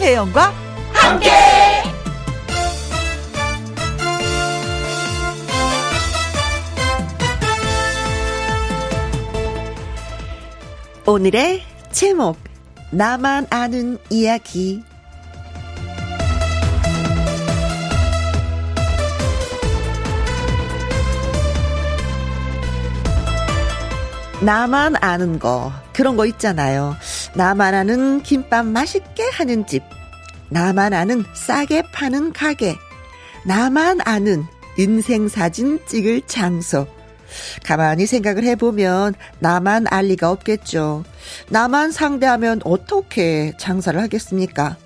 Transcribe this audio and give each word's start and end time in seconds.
김혜영과 0.00 0.54
함께. 0.94 1.30
오늘의 11.06 11.62
제목 11.92 12.38
나만 12.90 13.46
아는 13.50 13.98
이야기 14.08 14.82
나만 24.40 24.96
아는 24.98 25.38
거, 25.38 25.70
그런 25.92 26.16
거 26.16 26.24
있잖아요. 26.24 26.96
나만 27.34 27.74
아는 27.74 28.22
김밥 28.22 28.66
맛있게 28.66 29.28
하는 29.32 29.66
집. 29.66 29.82
나만 30.48 30.92
아는 30.92 31.24
싸게 31.34 31.84
파는 31.92 32.32
가게. 32.32 32.76
나만 33.44 34.00
아는 34.04 34.44
인생 34.76 35.28
사진 35.28 35.78
찍을 35.86 36.22
장소. 36.26 36.86
가만히 37.64 38.06
생각을 38.06 38.42
해보면 38.44 39.14
나만 39.38 39.86
알 39.88 40.06
리가 40.06 40.30
없겠죠. 40.30 41.04
나만 41.48 41.92
상대하면 41.92 42.60
어떻게 42.64 43.52
장사를 43.56 44.00
하겠습니까? 44.00 44.76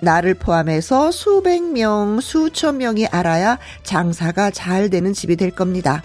나를 0.00 0.34
포함해서 0.34 1.10
수백 1.10 1.62
명, 1.62 2.20
수천 2.20 2.78
명이 2.78 3.06
알아야 3.08 3.58
장사가 3.82 4.50
잘 4.50 4.88
되는 4.88 5.12
집이 5.12 5.36
될 5.36 5.50
겁니다. 5.50 6.02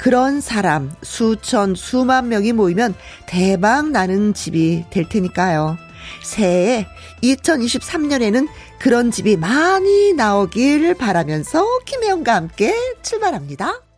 그런 0.00 0.40
사람 0.40 0.90
수천 1.02 1.74
수만 1.74 2.28
명이 2.28 2.54
모이면 2.54 2.94
대박 3.26 3.90
나는 3.90 4.32
집이 4.32 4.86
될 4.88 5.06
테니까요. 5.06 5.76
새해 6.22 6.86
2023년에는 7.22 8.48
그런 8.78 9.10
집이 9.10 9.36
많이 9.36 10.14
나오길 10.14 10.94
바라면서 10.94 11.66
김혜영과 11.84 12.34
함께 12.34 12.74
출발합니다. 13.02 13.89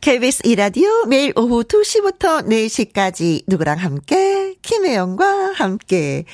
KBS 0.00 0.42
이라디오 0.46 1.06
매일 1.06 1.32
오후 1.36 1.64
2시부터 1.64 2.46
4시까지 2.46 3.42
누구랑 3.48 3.78
함께 3.78 4.54
김혜영과 4.62 5.52
함께 5.54 6.24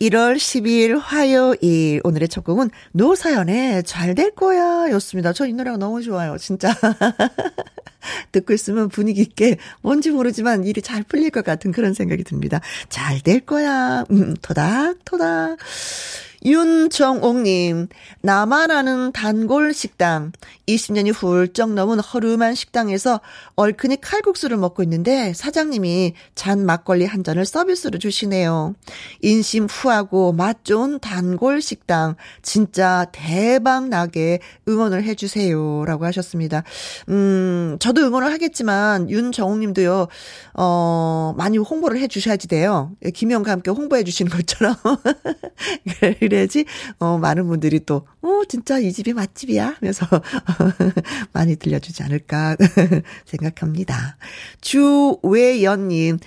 1월 0.00 0.36
12일 0.36 0.98
화요일 1.00 2.00
오늘의 2.02 2.28
첫 2.28 2.42
곡은 2.44 2.70
노사연의 2.92 3.84
잘 3.84 4.14
될 4.16 4.32
거야 4.34 4.90
였습니다. 4.92 5.32
저 5.32 5.46
이 5.46 5.52
노래가 5.52 5.76
너무 5.76 6.02
좋아요. 6.02 6.36
진짜 6.36 6.74
듣고 8.32 8.52
있으면 8.52 8.88
분위기 8.88 9.20
있게 9.22 9.56
뭔지 9.82 10.10
모르지만 10.10 10.64
일이 10.64 10.82
잘 10.82 11.02
풀릴 11.04 11.30
것 11.30 11.44
같은 11.44 11.70
그런 11.72 11.94
생각이 11.94 12.24
듭니다. 12.24 12.60
잘 12.88 13.20
될 13.22 13.40
거야. 13.40 14.04
음, 14.10 14.34
토닥토닥. 14.42 15.58
윤정옥님, 16.44 17.88
나만 18.20 18.70
아는 18.70 19.12
단골 19.12 19.72
식당. 19.74 20.32
20년이 20.68 21.12
훌쩍 21.14 21.72
넘은 21.72 22.00
허름한 22.00 22.54
식당에서 22.54 23.20
얼큰이 23.56 23.98
칼국수를 24.00 24.56
먹고 24.56 24.82
있는데 24.82 25.32
사장님이 25.34 26.14
잔 26.34 26.64
막걸리 26.64 27.04
한 27.04 27.24
잔을 27.24 27.44
서비스로 27.44 27.98
주시네요. 27.98 28.74
인심 29.20 29.66
후하고 29.66 30.32
맛 30.32 30.64
좋은 30.64 30.98
단골 30.98 31.62
식당. 31.62 32.16
진짜 32.42 33.06
대박 33.12 33.88
나게 33.88 34.40
응원을 34.68 35.04
해주세요. 35.04 35.84
라고 35.84 36.04
하셨습니다. 36.06 36.64
음, 37.08 37.76
저도 37.80 38.02
응원을 38.02 38.32
하겠지만 38.32 39.10
윤정옥님도요, 39.10 40.08
어, 40.54 41.34
많이 41.36 41.58
홍보를 41.58 42.00
해주셔야지 42.00 42.48
돼요. 42.48 42.92
김영과 43.14 43.52
함께 43.52 43.70
홍보해 43.70 44.04
주시는 44.04 44.30
것처럼. 44.30 44.74
그래야지, 46.32 46.64
어, 46.98 47.18
많은 47.18 47.46
분들이 47.46 47.84
또, 47.84 48.06
어, 48.22 48.40
진짜 48.48 48.78
이 48.78 48.90
집이 48.90 49.12
맛집이야? 49.12 49.76
하면서 49.78 50.06
많이 51.34 51.56
들려주지 51.56 52.02
않을까 52.02 52.56
생각합니다. 53.26 54.16
주외연 54.62 55.88
님, 55.88 56.18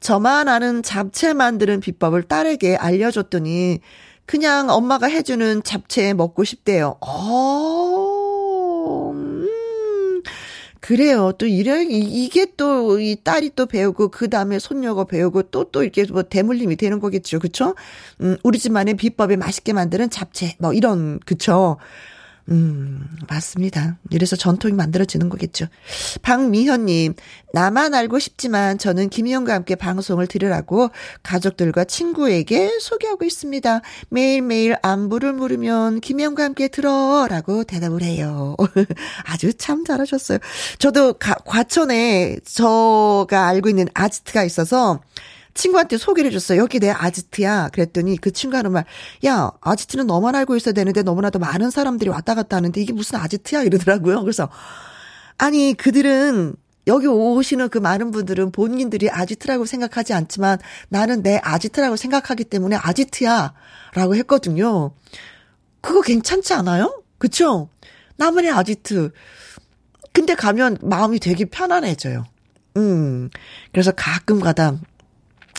저만 0.00 0.48
아는 0.48 0.82
잡채 0.82 1.34
만드는 1.34 1.78
비법을 1.78 2.24
딸에게 2.24 2.74
알려줬더니, 2.74 3.78
그냥 4.26 4.68
엄마가 4.68 5.06
해주는 5.06 5.62
잡채 5.62 6.14
먹고 6.14 6.42
싶대요. 6.42 6.96
어, 7.00 7.06
음, 7.06 8.11
그래요. 10.82 11.30
또 11.38 11.46
이래 11.46 11.84
이게 11.84 12.44
또 12.56 12.98
이 12.98 13.16
딸이 13.22 13.52
또 13.54 13.66
배우고 13.66 14.08
그 14.08 14.28
다음에 14.28 14.58
손녀가 14.58 15.04
배우고 15.04 15.44
또또 15.44 15.70
또 15.70 15.82
이렇게 15.84 16.04
뭐 16.12 16.22
대물림이 16.24 16.76
되는 16.76 16.98
거겠죠. 16.98 17.38
그쵸? 17.38 17.76
음, 18.20 18.36
우리 18.42 18.58
집만의 18.58 18.94
비법에 18.94 19.36
맛있게 19.36 19.72
만드는 19.72 20.10
잡채 20.10 20.56
뭐 20.58 20.72
이런 20.72 21.20
그쵸? 21.20 21.78
음, 22.48 23.06
맞습니다. 23.28 23.98
이래서 24.10 24.34
전통이 24.34 24.74
만들어지는 24.74 25.28
거겠죠. 25.28 25.66
박미현님, 26.22 27.14
나만 27.52 27.94
알고 27.94 28.18
싶지만 28.18 28.78
저는 28.78 29.10
김희영과 29.10 29.54
함께 29.54 29.76
방송을 29.76 30.26
들으라고 30.26 30.90
가족들과 31.22 31.84
친구에게 31.84 32.78
소개하고 32.80 33.24
있습니다. 33.24 33.82
매일매일 34.08 34.76
안부를 34.82 35.32
물으면 35.34 36.00
김희영과 36.00 36.44
함께 36.44 36.68
들어 36.68 37.26
라고 37.28 37.62
대답을 37.64 38.02
해요. 38.02 38.56
아주 39.24 39.54
참 39.54 39.84
잘하셨어요. 39.84 40.38
저도 40.78 41.14
가, 41.14 41.34
과천에 41.34 42.38
저가 42.44 43.46
알고 43.46 43.68
있는 43.68 43.86
아지트가 43.94 44.42
있어서 44.44 45.00
친구한테 45.54 45.98
소개를 45.98 46.30
해줬어요. 46.30 46.60
여기 46.60 46.80
내 46.80 46.90
아지트야. 46.90 47.70
그랬더니 47.72 48.16
그 48.16 48.32
친구가 48.32 48.58
하는 48.58 48.72
말, 48.72 48.84
야, 49.26 49.50
아지트는 49.60 50.06
너만 50.06 50.34
알고 50.34 50.56
있어야 50.56 50.72
되는데 50.72 51.02
너무나도 51.02 51.38
많은 51.38 51.70
사람들이 51.70 52.10
왔다 52.10 52.34
갔다 52.34 52.56
하는데 52.56 52.80
이게 52.80 52.92
무슨 52.92 53.18
아지트야? 53.18 53.62
이러더라고요. 53.62 54.22
그래서, 54.22 54.48
아니, 55.38 55.74
그들은 55.74 56.54
여기 56.86 57.06
오시는 57.06 57.68
그 57.68 57.78
많은 57.78 58.10
분들은 58.10 58.50
본인들이 58.50 59.10
아지트라고 59.10 59.66
생각하지 59.66 60.14
않지만 60.14 60.58
나는 60.88 61.22
내 61.22 61.38
아지트라고 61.42 61.96
생각하기 61.96 62.44
때문에 62.44 62.76
아지트야. 62.76 63.52
라고 63.94 64.16
했거든요. 64.16 64.92
그거 65.80 66.00
괜찮지 66.00 66.54
않아요? 66.54 67.02
그쵸? 67.18 67.68
나만의 68.16 68.50
아지트. 68.50 69.12
근데 70.12 70.34
가면 70.34 70.78
마음이 70.82 71.18
되게 71.20 71.44
편안해져요. 71.44 72.24
음. 72.76 73.30
그래서 73.72 73.92
가끔 73.92 74.40
가다 74.40 74.78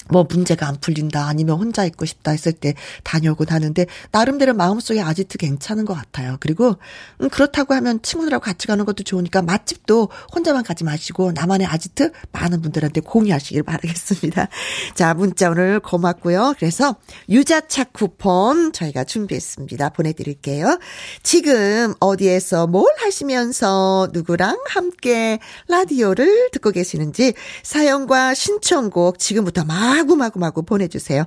뭐 0.09 0.25
문제가 0.27 0.67
안 0.67 0.77
풀린다 0.79 1.27
아니면 1.27 1.57
혼자 1.57 1.85
있고 1.85 2.05
싶다 2.05 2.31
했을 2.31 2.51
때 2.51 2.73
다녀오고 3.03 3.45
하는데 3.47 3.85
나름대로 4.11 4.53
마음속에 4.53 5.01
아지트 5.01 5.37
괜찮은 5.37 5.85
것 5.85 5.93
같아요. 5.93 6.37
그리고 6.39 6.77
음 7.21 7.29
그렇다고 7.29 7.73
하면 7.75 8.01
친구들하고 8.01 8.43
같이 8.43 8.67
가는 8.67 8.83
것도 8.85 9.03
좋으니까 9.03 9.41
맛집도 9.41 10.09
혼자만 10.33 10.63
가지 10.63 10.83
마시고 10.83 11.31
나만의 11.31 11.67
아지트 11.67 12.11
많은 12.31 12.61
분들한테 12.61 13.01
공유하시길 13.01 13.63
바라겠습니다. 13.63 14.49
자 14.95 15.13
문자 15.13 15.49
오늘 15.49 15.79
고맙고요. 15.79 16.55
그래서 16.57 16.95
유자차 17.29 17.85
쿠폰 17.85 18.73
저희가 18.73 19.03
준비했습니다. 19.03 19.89
보내드릴게요. 19.89 20.79
지금 21.21 21.93
어디에서 21.99 22.67
뭘 22.67 22.91
하시면서 22.97 24.09
누구랑 24.11 24.59
함께 24.67 25.39
라디오를 25.67 26.49
듣고 26.51 26.71
계시는지 26.71 27.33
사연과 27.63 28.33
신청곡 28.33 29.19
지금부터 29.19 29.63
막 29.63 29.92
마구마구마구 29.93 30.63
보내주세요. 30.63 31.25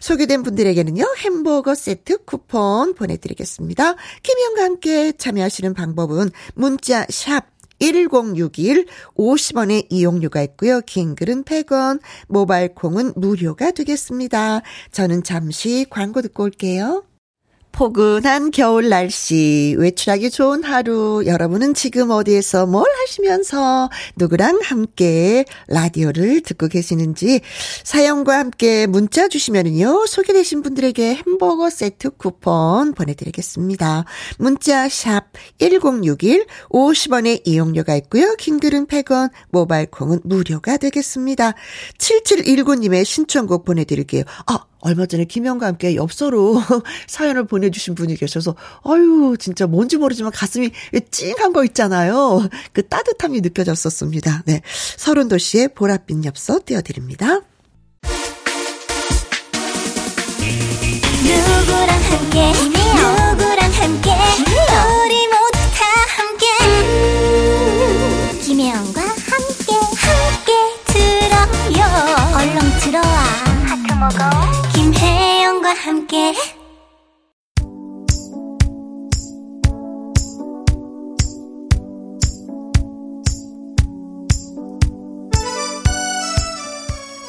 소개된 0.00 0.42
분들에게는요, 0.44 1.04
햄버거 1.18 1.74
세트 1.74 2.24
쿠폰 2.24 2.94
보내드리겠습니다. 2.94 3.96
김희영과 4.22 4.62
함께 4.62 5.12
참여하시는 5.12 5.74
방법은 5.74 6.30
문자 6.54 7.04
샵 7.08 7.46
1061, 7.80 8.86
50원의 9.16 9.86
이용료가 9.90 10.42
있고요. 10.42 10.80
긴 10.82 11.16
글은 11.16 11.42
100원, 11.42 12.00
모바일 12.28 12.74
콩은 12.74 13.14
무료가 13.16 13.72
되겠습니다. 13.72 14.62
저는 14.92 15.24
잠시 15.24 15.84
광고 15.90 16.22
듣고 16.22 16.44
올게요. 16.44 17.04
포근한 17.74 18.52
겨울 18.52 18.88
날씨, 18.88 19.74
외출하기 19.78 20.30
좋은 20.30 20.62
하루, 20.62 21.24
여러분은 21.26 21.74
지금 21.74 22.10
어디에서 22.12 22.66
뭘 22.66 22.86
하시면서 23.00 23.90
누구랑 24.14 24.60
함께 24.62 25.44
라디오를 25.66 26.40
듣고 26.42 26.68
계시는지 26.68 27.40
사연과 27.82 28.38
함께 28.38 28.86
문자 28.86 29.26
주시면은요, 29.26 30.06
소개되신 30.06 30.62
분들에게 30.62 31.16
햄버거 31.16 31.68
세트 31.68 32.10
쿠폰 32.10 32.94
보내드리겠습니다. 32.94 34.04
문자 34.38 34.88
샵 34.88 35.24
1061, 35.58 36.46
50원의 36.70 37.40
이용료가 37.44 37.96
있고요. 37.96 38.36
킹글은 38.36 38.86
100원, 38.86 39.30
모바일 39.50 39.86
콩은 39.86 40.20
무료가 40.22 40.76
되겠습니다. 40.76 41.54
7719님의 41.98 43.04
신청곡 43.04 43.64
보내드릴게요. 43.64 44.22
아, 44.46 44.60
얼마 44.84 45.06
전에 45.06 45.24
김영과 45.24 45.66
함께 45.66 45.96
엽서로 45.96 46.60
사연을 47.08 47.46
보내 47.46 47.63
주신 47.70 47.94
분이 47.94 48.16
계셔서, 48.16 48.54
아유, 48.84 49.36
진짜 49.38 49.66
뭔지 49.66 49.96
모르지만 49.96 50.32
가슴이 50.32 50.70
찡한 51.10 51.52
거 51.52 51.64
있잖아요. 51.64 52.48
그 52.72 52.86
따뜻함이 52.86 53.40
느껴졌었습니다. 53.40 54.42
네. 54.46 54.60
서른도 54.96 55.38
씨의 55.38 55.68
보랏빛 55.68 56.24
엽서 56.24 56.60
띄워드립니다. 56.64 57.40
누구 61.24 61.64
누구랑 61.66 61.88
함께 61.88 62.52
누구랑 62.52 63.72
함께 63.72 64.10
우리 65.04 65.26
모두 65.28 65.58
다 65.74 65.84
함께 66.16 66.44
음, 66.62 68.40
김혜영과 68.42 69.00
함께 69.00 69.72
함께 70.04 70.52
들어요 70.86 71.80
얼렁 72.36 72.58
들어와 72.80 73.16
하트 73.66 73.88
먹어 73.94 74.18
김혜영과 74.74 75.74
함께 75.74 76.34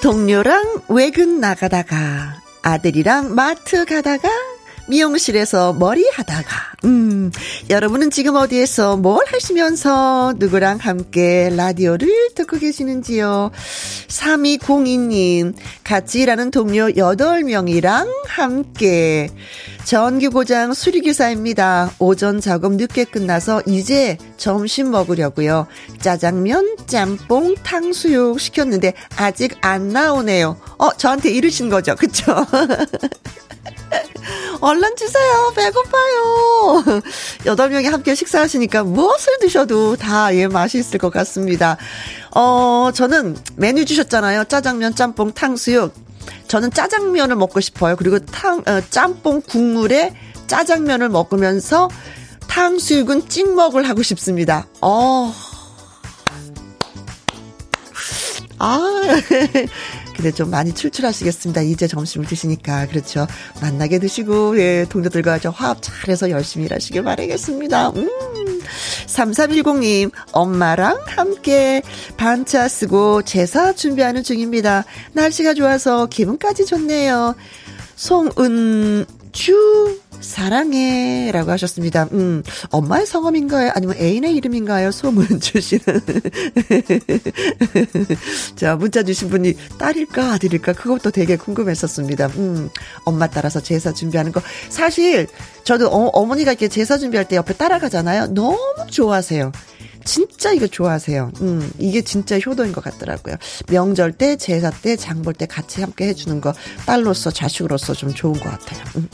동료랑 0.06 0.84
외근 0.88 1.40
나가다가 1.40 2.40
아들이랑 2.62 3.34
마트 3.34 3.86
가다가 3.86 4.30
미용실에서 4.88 5.74
머리 5.74 6.08
하다가, 6.14 6.74
음, 6.86 7.32
여러분은 7.70 8.12
지금 8.12 8.36
어디에서 8.36 8.98
뭘 8.98 9.26
하시면서 9.28 10.34
누구랑 10.38 10.78
함께 10.78 11.50
라디오를 11.56 12.08
듣고 12.36 12.58
계시는지요? 12.58 13.52
3202님, 14.08 15.56
같이 15.84 16.22
일하는 16.22 16.52
동료 16.52 16.88
8명이랑 16.88 18.08
함께. 18.28 19.30
전기고장 19.86 20.74
수리기사입니다. 20.74 21.92
오전 22.00 22.42
작업 22.42 22.74
늦게 22.74 23.04
끝나서 23.06 23.62
이제 23.68 24.18
점심 24.38 24.90
먹으려고요. 24.92 25.68
짜장면, 26.00 26.76
짬뽕, 26.88 27.54
탕수육 27.64 28.40
시켰는데 28.40 28.94
아직 29.16 29.56
안 29.62 29.90
나오네요. 29.90 30.58
어, 30.80 30.94
저한테 30.98 31.30
이르신 31.30 31.70
거죠? 31.70 31.96
그쵸? 31.96 32.46
얼른 34.62 34.96
주세요. 34.96 35.54
배고파요. 35.56 37.02
여덟 37.46 37.70
명이 37.70 37.88
함께 37.88 38.16
식사하시니까 38.16 38.84
무엇을 38.84 39.40
드셔도 39.40 39.96
다, 39.96 40.34
예, 40.36 40.48
맛있을 40.48 41.00
것 41.00 41.12
같습니다. 41.12 41.78
어, 42.32 42.90
저는 42.94 43.38
메뉴 43.56 43.86
주셨잖아요. 43.86 44.46
짜장면, 44.46 44.96
짬뽕, 44.96 45.32
탕수육. 45.32 45.94
저는 46.48 46.72
짜장면을 46.72 47.36
먹고 47.36 47.60
싶어요. 47.60 47.96
그리고 47.96 48.20
탕, 48.20 48.64
어, 48.66 48.82
짬뽕 48.90 49.42
국물에 49.42 50.14
짜장면을 50.48 51.10
먹으면서 51.10 51.90
탕수육은 52.48 53.30
찍먹을 53.30 53.88
하고 53.88 54.04
싶습니다. 54.04 54.68
어. 54.82 55.34
아. 58.60 58.80
근데 60.16 60.32
좀 60.32 60.50
많이 60.50 60.74
출출하시겠습니다. 60.74 61.62
이제 61.62 61.88
점심을 61.88 62.28
드시니까. 62.28 62.88
그렇죠. 62.88 63.28
만나게 63.62 64.00
드시고, 64.00 64.58
예, 64.60 64.86
동료들과 64.90 65.40
저 65.40 65.50
화합 65.50 65.80
잘해서 65.82 66.30
열심히 66.30 66.66
일하시길 66.66 67.04
바라겠습니다. 67.04 67.90
음. 67.90 68.10
3310님, 69.08 70.12
엄마랑 70.32 71.00
함께 71.06 71.82
반차 72.18 72.68
쓰고 72.68 73.22
제사 73.24 73.74
준비하는 73.74 74.24
중입니다. 74.24 74.86
날씨가 75.14 75.54
좋아서 75.54 76.08
기분까지 76.08 76.66
좋네요. 76.66 77.36
송은주, 77.96 79.06
사랑해. 80.22 81.32
라고 81.32 81.52
하셨습니다. 81.52 82.08
음, 82.12 82.44
엄마의 82.72 83.06
성함인가요? 83.06 83.72
아니면 83.74 83.96
애인의 83.98 84.36
이름인가요? 84.36 84.92
송은주 84.92 85.60
씨는. 85.62 85.84
자, 88.56 88.76
문자 88.76 89.04
주신 89.04 89.30
분이 89.30 89.54
딸일까, 89.78 90.34
아들일까? 90.34 90.74
그것도 90.74 91.12
되게 91.12 91.38
궁금했었습니다. 91.38 92.28
음, 92.38 92.70
엄마 93.04 93.28
따라서 93.28 93.62
제사 93.62 93.94
준비하는 93.94 94.32
거. 94.32 94.42
사실, 94.70 95.28
저도 95.64 95.88
어, 95.88 96.10
어머니가 96.14 96.52
이렇게 96.52 96.68
제사 96.68 96.98
준비할 96.98 97.28
때 97.28 97.36
옆에 97.36 97.54
따라가잖아요. 97.54 98.28
너무 98.34 98.58
좋아하세요. 98.90 99.52
진짜 100.06 100.54
이거 100.54 100.68
좋아하세요. 100.68 101.31
음, 101.42 101.69
이게 101.78 102.02
진짜 102.02 102.40
효도인 102.40 102.72
것 102.72 102.84
같더라고요. 102.84 103.36
명절 103.68 104.13
때, 104.13 104.38
제사 104.38 104.69
때, 104.69 104.96
장볼 104.96 105.34
때 105.34 105.46
같이 105.46 105.81
함께 105.81 106.07
해주는 106.07 106.40
거 106.40 106.54
딸로서, 106.86 107.31
자식으로서 107.31 107.94
좀 107.94 108.13
좋은 108.13 108.34
것 108.34 108.44
같아요. 108.44 108.84
음. 108.96 109.10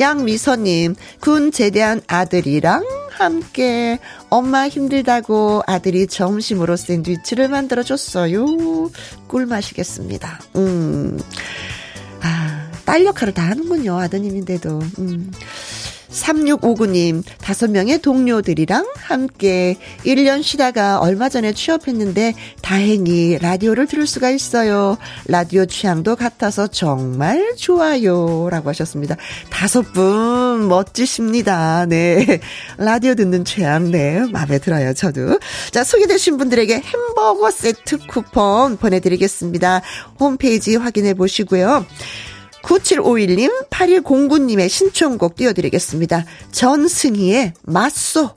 양미서님, 0.00 0.94
군 1.20 1.52
제대한 1.52 2.00
아들이랑 2.06 2.86
함께 3.10 3.98
엄마 4.30 4.68
힘들다고 4.68 5.62
아들이 5.66 6.06
점심으로 6.06 6.76
샌드위치를 6.76 7.48
만들어줬어요. 7.48 8.46
꿀 9.26 9.46
마시겠습니다. 9.46 10.40
음. 10.56 11.18
아, 12.22 12.70
딸 12.84 13.04
역할을 13.04 13.34
다 13.34 13.42
하는군요. 13.42 13.98
아드님인데도. 13.98 14.78
음. 14.98 15.32
3659님, 16.10 17.22
다섯 17.40 17.70
명의 17.70 17.98
동료들이랑 17.98 18.86
함께 18.96 19.76
1년 20.04 20.42
쉬다가 20.42 20.98
얼마 20.98 21.28
전에 21.28 21.52
취업했는데 21.52 22.34
다행히 22.62 23.38
라디오를 23.38 23.86
들을 23.86 24.06
수가 24.06 24.30
있어요. 24.30 24.98
라디오 25.26 25.66
취향도 25.66 26.16
같아서 26.16 26.66
정말 26.66 27.54
좋아요. 27.56 28.48
라고 28.50 28.68
하셨습니다. 28.70 29.16
다섯 29.50 29.92
분 29.92 30.68
멋지십니다. 30.68 31.86
네. 31.86 32.40
라디오 32.78 33.14
듣는 33.14 33.44
취향, 33.44 33.90
네. 33.90 34.20
마음에 34.30 34.58
들어요. 34.58 34.94
저도. 34.94 35.38
자, 35.70 35.84
소개되신 35.84 36.36
분들에게 36.38 36.80
햄버거 36.80 37.50
세트 37.50 38.06
쿠폰 38.06 38.76
보내드리겠습니다. 38.76 39.82
홈페이지 40.18 40.76
확인해 40.76 41.14
보시고요. 41.14 41.84
9751님, 42.66 43.68
8109님의 43.70 44.68
신청곡 44.68 45.36
띄워드리겠습니다. 45.36 46.24
전승희의 46.50 47.52
맞소. 47.62 48.30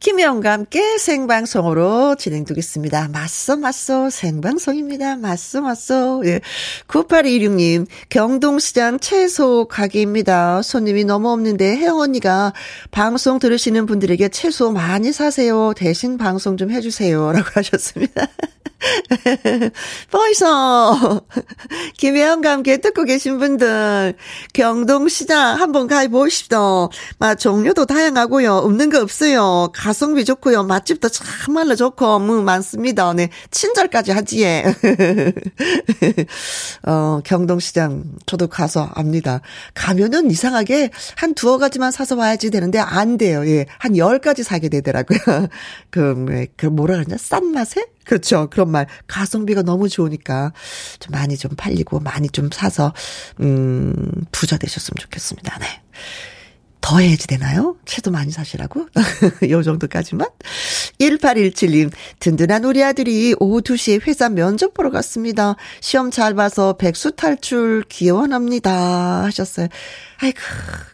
김혜영과 0.00 0.52
함께 0.52 0.98
생방송으로 0.98 2.16
진행되겠습니다. 2.16 3.08
맞소, 3.08 3.56
맞소, 3.56 4.10
생방송입니다. 4.10 5.16
맞소, 5.16 5.62
맞소. 5.62 6.22
예. 6.26 6.40
9826님, 6.88 7.86
경동시장 8.10 8.98
채소 8.98 9.66
가게입니다. 9.66 10.60
손님이 10.60 11.04
너무 11.04 11.30
없는데 11.30 11.78
혜영 11.78 12.00
언니가 12.00 12.52
방송 12.90 13.38
들으시는 13.38 13.86
분들에게 13.86 14.28
채소 14.28 14.72
많이 14.72 15.10
사세요. 15.10 15.72
대신 15.74 16.18
방송 16.18 16.58
좀 16.58 16.70
해주세요. 16.70 17.32
라고 17.32 17.48
하셨습니다. 17.54 18.26
벌써 20.10 21.22
김혜영과 21.96 22.50
함께 22.50 22.76
듣고 22.76 23.04
계신 23.04 23.38
분들 23.38 24.14
경동시장 24.52 25.58
한번 25.60 25.86
가보십시오. 25.86 26.90
막 27.18 27.36
종류도 27.36 27.86
다양하고요. 27.86 28.52
없는 28.56 28.90
거 28.90 29.00
없어요. 29.00 29.70
가성비 29.74 30.24
좋고요. 30.24 30.64
맛집도 30.64 31.08
참말로 31.08 31.74
좋고 31.76 32.18
뭐 32.18 32.42
많습니다. 32.42 33.12
네 33.14 33.30
친절까지 33.50 34.12
하지예. 34.12 34.64
어 36.86 37.20
경동시장 37.24 38.04
저도 38.26 38.48
가서 38.48 38.90
압니다. 38.94 39.40
가면은 39.74 40.30
이상하게 40.30 40.90
한 41.16 41.34
두어 41.34 41.58
가지만 41.58 41.90
사서 41.90 42.16
와야지 42.16 42.50
되는데 42.50 42.78
안 42.78 43.16
돼요. 43.16 43.46
예, 43.46 43.66
한 43.78 43.94
열 43.96 44.18
가지 44.18 44.42
사게 44.42 44.68
되더라고요. 44.68 45.18
그, 45.90 46.46
그 46.56 46.66
뭐라 46.66 46.94
그러냐 46.96 47.16
싼 47.18 47.52
맛에 47.52 47.84
그렇죠. 48.04 48.48
그런 48.50 48.70
말. 48.70 48.86
가성비가 49.06 49.62
너무 49.62 49.88
좋으니까 49.88 50.52
좀 51.00 51.12
많이 51.12 51.36
좀 51.36 51.52
팔리고 51.56 52.00
많이 52.00 52.28
좀 52.28 52.50
사서, 52.52 52.92
음, 53.40 53.94
부자 54.32 54.56
되셨으면 54.56 54.96
좋겠습니다. 55.00 55.58
네. 55.58 55.66
더 56.84 56.98
해야지 56.98 57.26
되나요? 57.26 57.76
채도 57.86 58.10
많이 58.10 58.30
사시라고? 58.30 58.88
요 59.48 59.62
정도까지만? 59.62 60.28
1817님, 61.00 61.90
든든한 62.20 62.64
우리 62.64 62.84
아들이 62.84 63.34
오후 63.40 63.62
2시에 63.62 64.06
회사 64.06 64.28
면접 64.28 64.74
보러 64.74 64.90
갔습니다. 64.90 65.56
시험 65.80 66.10
잘 66.10 66.34
봐서 66.34 66.74
백수 66.74 67.12
탈출 67.12 67.84
기원합니다. 67.88 69.24
하셨어요. 69.24 69.68
아이고, 70.20 70.38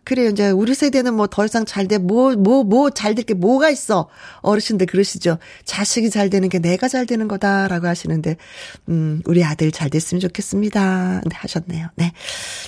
그래요. 0.04 0.30
이제 0.30 0.50
우리 0.50 0.74
세대는 0.74 1.14
뭐 1.14 1.26
더 1.26 1.44
이상 1.44 1.64
잘 1.64 1.86
돼, 1.88 1.98
뭐, 1.98 2.34
뭐, 2.36 2.64
뭐 2.64 2.90
잘 2.90 3.14
될 3.14 3.24
게 3.24 3.34
뭐가 3.34 3.70
있어. 3.70 4.08
어르신들 4.40 4.86
그러시죠. 4.86 5.38
자식이 5.64 6.10
잘 6.10 6.30
되는 6.30 6.48
게 6.48 6.58
내가 6.58 6.88
잘 6.88 7.06
되는 7.06 7.28
거다라고 7.28 7.86
하시는데, 7.86 8.36
음, 8.88 9.22
우리 9.26 9.44
아들 9.44 9.70
잘 9.72 9.90
됐으면 9.90 10.20
좋겠습니다. 10.20 11.20
네, 11.24 11.36
하셨네요. 11.36 11.88
네. 11.96 12.12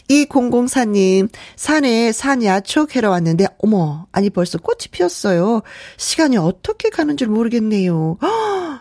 이공공사님, 0.09 1.29
산에 1.57 2.13
산 2.13 2.45
야촉 2.45 2.95
해러 2.97 3.11
왔는데, 3.11 3.47
어머, 3.59 4.07
아니 4.13 4.31
벌써 4.31 4.59
꽃이 4.59 4.89
피었어요. 4.91 5.63
시간이 5.97 6.37
어떻게 6.37 6.91
가는 6.91 7.17
줄 7.17 7.29
모르겠네요. 7.29 8.19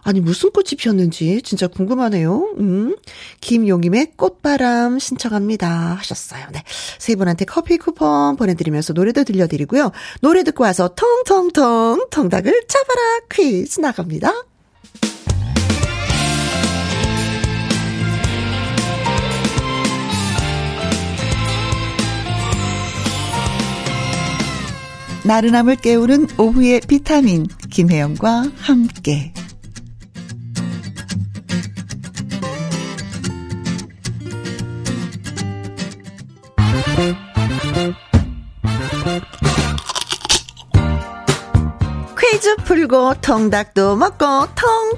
아니, 0.03 0.20
무슨 0.20 0.51
꽃이 0.51 0.70
피었는지 0.77 1.41
진짜 1.43 1.67
궁금하네요. 1.67 2.55
음. 2.60 2.96
김용임의 3.39 4.13
꽃바람 4.15 5.00
신청합니다. 5.00 5.96
하셨어요. 5.96 6.46
네. 6.51 6.63
세 6.98 7.15
분한테 7.15 7.46
커피 7.46 7.77
쿠폰 7.77 8.36
보내드리면서 8.36 8.93
노래도 8.93 9.24
들려드리고요. 9.24 9.91
노래 10.22 10.43
듣고 10.43 10.63
와서 10.63 10.93
통통통 10.96 12.08
통닭을 12.10 12.63
잡아라 12.67 13.01
퀴즈 13.31 13.79
나갑니다. 13.79 14.34
나른함을 25.24 25.75
깨우는 25.75 26.27
오후의 26.39 26.81
비타민 26.88 27.46
김혜영과 27.70 28.46
함께 28.58 29.31
퀴즈 42.17 42.55
풀고 42.63 43.15
통닭도 43.22 43.96
먹고 43.98 44.48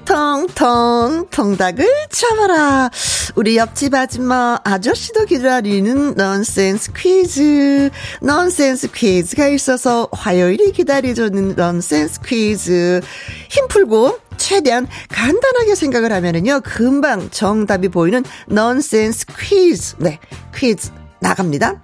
통통통 0.06 1.28
통닭을 1.30 1.88
잡아라. 2.10 2.90
우리 3.36 3.58
옆집 3.58 3.94
아줌마 3.94 4.60
아저씨도 4.64 5.26
기다리는 5.26 6.14
넌센스 6.16 6.94
퀴즈. 6.94 7.90
넌센스 8.22 8.92
퀴즈가 8.92 9.48
있어서 9.48 10.08
화요일이 10.12 10.72
기다려주는 10.72 11.56
넌센스 11.56 12.22
퀴즈. 12.22 13.02
힘 13.50 13.68
풀고 13.68 14.20
최대한 14.38 14.88
간단하게 15.10 15.76
생각을 15.76 16.12
하면은요 16.12 16.62
금방 16.64 17.30
정답이 17.30 17.90
보이는 17.90 18.24
넌센스 18.48 19.26
퀴즈. 19.38 19.96
네 19.98 20.20
퀴즈 20.56 20.92
나갑니다 21.24 21.82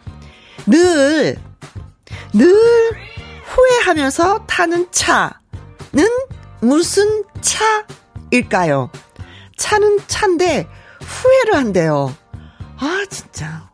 늘 0.67 1.50
늘 2.34 2.53
후회하면서 3.46 4.46
타는 4.46 4.88
차는 4.91 6.08
무슨 6.62 7.24
차일까요? 7.41 8.91
차는 9.58 10.00
차인데 10.08 10.67
후회를 11.01 11.55
한대요. 11.55 12.15
아, 12.77 13.03
진짜. 13.10 13.69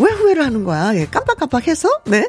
왜 0.00 0.10
후회를 0.10 0.44
하는 0.44 0.64
거야? 0.64 0.94
예, 0.96 1.06
깜빡깜빡 1.06 1.68
해서? 1.68 1.88
네. 2.04 2.28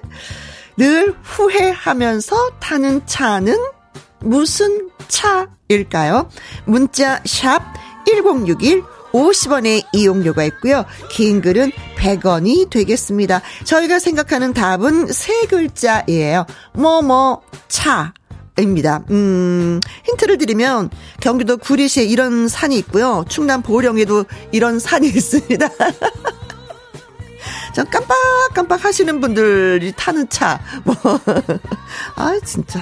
늘 0.77 1.15
후회하면서 1.23 2.51
타는 2.59 3.05
차는 3.05 3.57
무슨 4.19 4.89
차일까요? 5.07 6.29
문자 6.65 7.21
샵 7.25 7.61
1061, 8.05 8.83
50원의 9.11 9.83
이용료가 9.93 10.43
있고요. 10.45 10.85
긴 11.09 11.41
글은 11.41 11.71
100원이 11.97 12.69
되겠습니다. 12.69 13.41
저희가 13.63 13.99
생각하는 13.99 14.53
답은 14.53 15.07
세 15.11 15.45
글자예요. 15.47 16.45
뭐뭐 16.73 17.41
차. 17.67 18.13
입니다. 18.59 19.01
음, 19.09 19.79
힌트를 20.05 20.37
드리면 20.37 20.89
경기도 21.21 21.57
구리시에 21.57 22.03
이런 22.03 22.47
산이 22.47 22.77
있고요. 22.79 23.23
충남 23.29 23.61
보령에도 23.61 24.25
이런 24.51 24.77
산이 24.77 25.07
있습니다. 25.09 25.69
저 27.73 27.83
깜빡깜빡 27.85 28.83
하시는 28.83 29.21
분들이 29.21 29.93
타는 29.95 30.29
차, 30.29 30.59
뭐. 30.83 30.95
아, 32.15 32.37
진짜. 32.45 32.79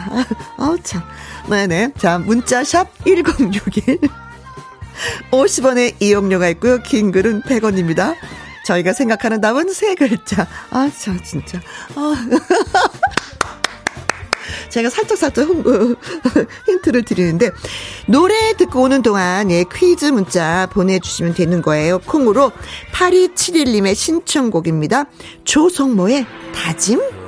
아, 0.58 0.76
참. 0.84 1.04
네네. 1.48 1.94
자, 1.98 2.18
문자샵 2.18 3.06
1061. 3.06 4.00
50원의 5.32 5.96
이용료가 6.00 6.50
있고요. 6.50 6.82
긴 6.84 7.12
글은 7.12 7.44
100원입니다. 7.44 8.16
저희가 8.66 8.94
생각하는 8.94 9.42
답은 9.42 9.74
세 9.74 9.96
글자. 9.96 10.48
아, 10.70 10.90
참, 10.96 11.20
진짜. 11.24 11.60
아. 11.96 12.16
제가 14.70 14.90
살짝살짝 14.90 15.48
홍보, 15.48 15.96
힌트를 16.68 17.04
드리는데, 17.04 17.50
노래 18.08 18.54
듣고 18.54 18.82
오는 18.82 19.02
동안, 19.02 19.50
예, 19.52 19.64
퀴즈 19.64 20.06
문자 20.06 20.68
보내주시면 20.72 21.34
되는 21.34 21.62
거예요. 21.62 22.00
콩으로 22.00 22.52
8271님의 22.94 23.96
신청곡입니다. 23.96 25.06
조성모의 25.44 26.26
다짐? 26.54 27.19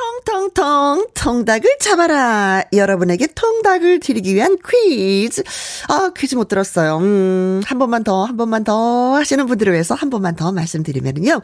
통통통 0.00 1.08
통닭을 1.14 1.76
잡아라. 1.78 2.64
여러분에게 2.72 3.28
통닭을 3.34 4.00
드리기 4.00 4.34
위한 4.34 4.56
퀴즈. 4.66 5.42
아, 5.88 6.10
퀴즈 6.16 6.34
못 6.36 6.48
들었어요. 6.48 6.98
음, 6.98 7.60
한 7.64 7.78
번만 7.78 8.02
더, 8.02 8.24
한 8.24 8.36
번만 8.36 8.64
더 8.64 9.14
하시는 9.14 9.44
분들을 9.46 9.72
위해서 9.72 9.94
한 9.94 10.08
번만 10.08 10.36
더 10.36 10.52
말씀드리면요. 10.52 11.42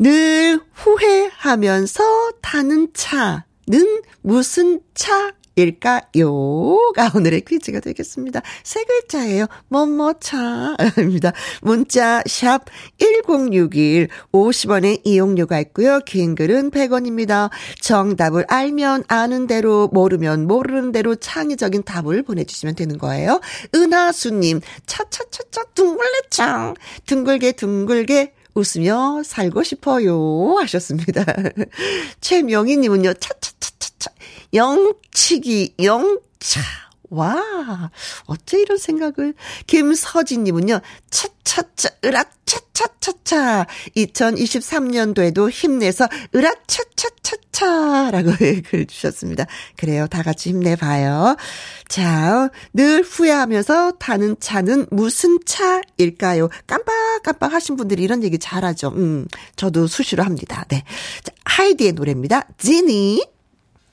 늘 0.00 0.60
후회하면서 0.74 2.32
타는 2.42 2.88
차. 2.92 3.44
는 3.66 4.02
무슨 4.20 4.80
차 4.94 5.32
일까요?가 5.56 7.12
오늘의 7.14 7.42
퀴즈가 7.42 7.80
되겠습니다. 7.80 8.42
세 8.62 8.84
글자예요. 8.84 9.46
뭐뭐차입니다. 9.68 11.32
문자 11.62 12.22
샵 12.26 12.64
1061, 12.98 14.08
50원의 14.32 15.00
이용료가 15.04 15.60
있고요. 15.60 16.00
긴 16.00 16.34
글은 16.34 16.70
100원입니다. 16.70 17.50
정답을 17.80 18.44
알면 18.48 19.04
아는 19.08 19.46
대로, 19.46 19.88
모르면 19.92 20.46
모르는 20.46 20.92
대로 20.92 21.14
창의적인 21.14 21.84
답을 21.84 22.22
보내주시면 22.22 22.74
되는 22.74 22.98
거예요. 22.98 23.40
은하수님, 23.74 24.60
차차차차 24.86 25.64
둥글레짱, 25.74 26.74
둥글게 27.06 27.52
둥글게 27.52 28.32
웃으며 28.54 29.22
살고 29.24 29.62
싶어요. 29.62 30.56
하셨습니다. 30.60 31.24
최명희님은요, 32.20 33.14
차차차차차. 33.14 34.13
영치기, 34.54 35.74
영차. 35.82 36.60
와, 37.10 37.90
어째 38.26 38.60
이런 38.60 38.78
생각을. 38.78 39.34
김서진님은요, 39.66 40.80
차차차, 41.10 41.90
으락차차차차. 42.04 43.66
2023년도에도 43.96 45.50
힘내서 45.50 46.08
으락차차차차. 46.34 48.10
라고 48.10 48.32
글 48.66 48.86
주셨습니다. 48.86 49.46
그래요. 49.76 50.06
다 50.08 50.22
같이 50.22 50.50
힘내봐요. 50.50 51.36
자, 51.88 52.48
늘 52.72 53.02
후회하면서 53.02 53.92
타는 53.92 54.36
차는 54.40 54.86
무슨 54.90 55.38
차일까요? 55.44 56.48
깜빡깜빡 56.66 57.52
하신 57.52 57.76
분들이 57.76 58.02
이런 58.02 58.24
얘기 58.24 58.38
잘하죠. 58.38 58.88
음, 58.88 59.26
저도 59.56 59.86
수시로 59.86 60.24
합니다. 60.24 60.64
네. 60.68 60.82
자, 61.22 61.32
하이디의 61.44 61.92
노래입니다. 61.92 62.48
지니. 62.58 63.33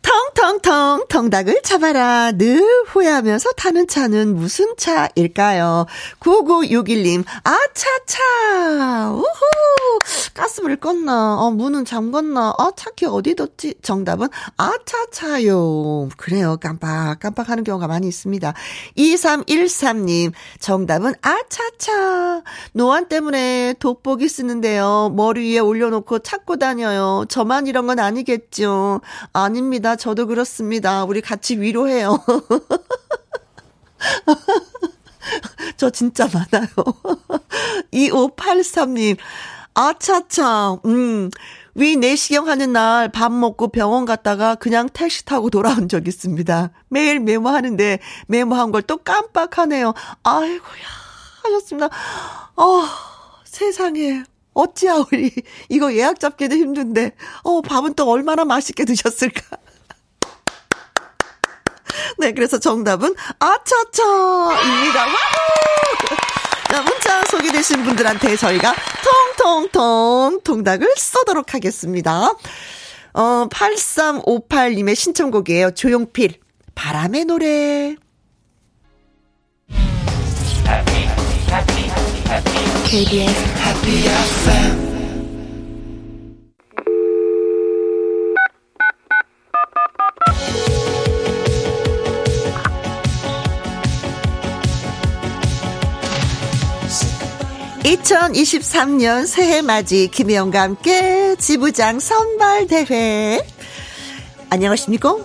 텅텅텅 0.02 1.08
텅닭을 1.08 1.62
잡아라. 1.64 2.32
늘 2.32 2.64
후회하면서 2.88 3.52
타는 3.52 3.88
차는 3.88 4.36
무슨 4.36 4.76
차일까요? 4.78 5.86
9961님, 6.20 7.24
아차차! 7.44 9.12
우후! 9.12 10.00
가스불을 10.34 10.78
껐나? 10.78 11.40
어, 11.40 11.52
문은 11.52 11.84
잠궜나? 11.84 12.60
어, 12.60 12.72
차키 12.76 13.06
어디 13.06 13.36
뒀지? 13.36 13.76
정답은 13.82 14.28
아차차요. 14.58 16.10
그래요. 16.18 16.58
깜빡, 16.60 17.20
깜빡 17.20 17.50
하는 17.50 17.64
경우가 17.64 17.88
많이 17.88 18.08
있습니다. 18.08 18.54
2313님, 18.98 20.32
정답은 20.60 21.14
아차차. 21.22 22.42
노안 22.74 23.08
때문에 23.08 23.76
돋보기 23.80 24.28
쓰는데요. 24.28 25.12
머리 25.16 25.52
위에 25.52 25.60
올려놓고 25.60 26.20
찾고 26.20 26.58
다녀요. 26.58 27.26
저만 27.30 27.68
이런 27.68 27.88
건 27.88 28.00
아니겠죠? 28.00 29.02
아닙니다. 29.34 29.91
저도 29.96 30.28
그렇습니다. 30.28 31.04
우리 31.06 31.22
같이 31.22 31.60
위로해요. 31.60 32.24
저 35.78 35.90
진짜 35.90 36.28
많아요. 36.32 36.68
2583님, 37.94 39.18
아차차, 39.74 40.80
음, 40.86 41.30
위 41.76 41.96
내시경 41.96 42.48
하는 42.50 42.74
날 42.74 43.10
밥 43.10 43.32
먹고 43.32 43.70
병원 43.70 44.06
갔다가 44.06 44.56
그냥 44.56 44.90
택시 44.92 45.24
타고 45.26 45.50
돌아온 45.50 45.88
적 45.88 46.08
있습니다. 46.08 46.72
매일 46.90 47.20
메모하는데 47.20 48.00
메모한 48.28 48.72
걸 48.72 48.82
또 48.84 48.98
깜빡하네요. 48.98 49.94
아이고야, 50.24 50.84
하셨습니다. 51.44 51.90
어, 52.58 52.84
세상에. 53.46 54.24
어찌야, 54.54 55.06
우리. 55.12 55.32
이거 55.70 55.94
예약 55.96 56.20
잡기도 56.20 56.56
힘든데, 56.58 57.14
어, 57.44 57.62
밥은 57.62 57.94
또 57.94 58.10
얼마나 58.10 58.44
맛있게 58.44 58.84
드셨을까. 58.84 59.42
네, 62.18 62.34
그래서 62.34 62.60
정답은 62.60 63.16
아차차입니다. 63.40 65.06
wow! 65.06 66.32
자, 66.72 66.82
문자 66.82 67.22
소개되신 67.26 67.84
분들한테 67.84 68.38
저희가 68.38 68.74
통통통 69.38 70.42
통닭을 70.44 70.94
쏘도록 70.96 71.54
하겠습니다. 71.54 72.32
어, 73.14 73.48
8358님의 73.50 74.96
신청곡이에요. 74.96 75.72
조용필, 75.72 76.40
바람의 76.76 77.26
노래. 77.26 77.96
KBS 82.86 83.44
Happy 83.58 84.06
FM 84.08 84.91
2023년 97.84 99.26
새해 99.26 99.62
맞이 99.62 100.08
김혜영과 100.12 100.62
함께 100.62 101.36
지부장 101.38 102.00
선발 102.00 102.68
대회 102.68 103.42
안녕하십니까? 104.50 105.18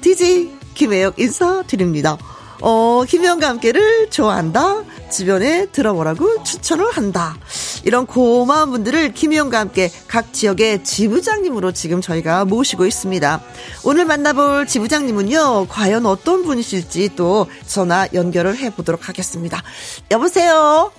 DJ 0.00 0.50
김혜영 0.74 1.12
인사드립니다. 1.16 2.18
어, 2.60 3.04
김혜영과 3.06 3.48
함께를 3.48 4.10
좋아한다. 4.10 4.82
주변에 5.10 5.66
들어보라고 5.66 6.42
추천을 6.42 6.90
한다. 6.90 7.36
이런 7.84 8.06
고마운 8.06 8.70
분들을 8.72 9.12
김혜영과 9.12 9.60
함께 9.60 9.90
각 10.08 10.32
지역의 10.32 10.82
지부장님으로 10.82 11.72
지금 11.72 12.00
저희가 12.00 12.44
모시고 12.46 12.86
있습니다. 12.86 13.40
오늘 13.84 14.06
만나볼 14.06 14.66
지부장님은요, 14.66 15.66
과연 15.68 16.06
어떤 16.06 16.42
분이실지 16.44 17.10
또 17.14 17.46
전화 17.66 18.08
연결을 18.12 18.56
해보도록 18.56 19.08
하겠습니다. 19.08 19.62
여보세요? 20.10 20.90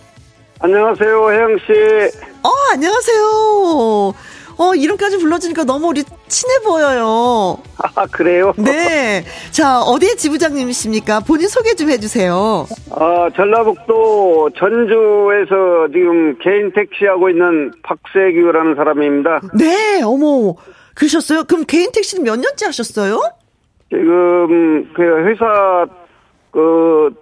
안녕하세요, 0.59 1.31
혜영 1.31 1.57
씨. 1.59 2.17
어, 2.43 2.49
안녕하세요. 2.73 4.13
어, 4.59 4.73
이름까지 4.75 5.19
불러주니까 5.19 5.63
너무 5.65 5.89
우리 5.89 6.03
친해 6.27 6.57
보여요. 6.65 7.59
아, 7.77 8.07
그래요? 8.07 8.53
네. 8.57 9.23
자, 9.51 9.79
어디에 9.81 10.15
지부장님이십니까? 10.15 11.19
본인 11.21 11.47
소개 11.47 11.75
좀 11.75 11.89
해주세요. 11.91 12.65
아, 12.91 13.29
전라북도 13.35 14.49
전주에서 14.57 15.87
지금 15.93 16.37
개인 16.39 16.71
택시하고 16.73 17.29
있는 17.29 17.71
박세규라는 17.83 18.75
사람입니다. 18.75 19.41
네, 19.53 20.01
어머. 20.01 20.55
그러셨어요? 20.95 21.43
그럼 21.43 21.65
개인 21.67 21.91
택시는 21.91 22.23
몇 22.23 22.39
년째 22.39 22.65
하셨어요? 22.65 23.21
지금 23.89 24.91
그 24.95 25.03
회사 25.27 25.85
그 26.49 27.13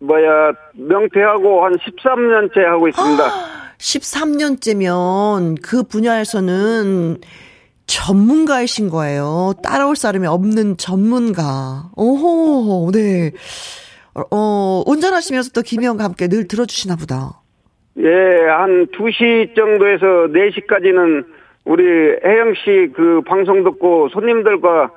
뭐야 0.00 0.52
명퇴하고 0.74 1.64
한 1.64 1.72
13년째 1.74 2.60
하고 2.60 2.88
있습니다. 2.88 3.24
13년째면 3.78 5.56
그 5.62 5.82
분야에서는 5.82 7.16
전문가이신 7.86 8.88
거예요. 8.88 9.52
따라올 9.64 9.96
사람이 9.96 10.26
없는 10.26 10.76
전문가. 10.76 11.90
오호, 11.96 12.90
네. 12.92 13.32
어, 14.30 14.82
운전하시면서 14.86 15.50
또 15.54 15.62
김희영과 15.62 16.04
함께 16.04 16.28
늘 16.28 16.46
들어주시나 16.46 16.96
보다. 16.96 17.40
예, 17.98 18.06
한 18.48 18.86
2시 18.86 19.56
정도에서 19.56 20.06
4시까지는 20.32 21.24
우리 21.64 21.82
혜영 22.24 22.54
씨 22.54 22.92
그 22.94 23.22
방송 23.26 23.64
듣고 23.64 24.08
손님들과 24.10 24.90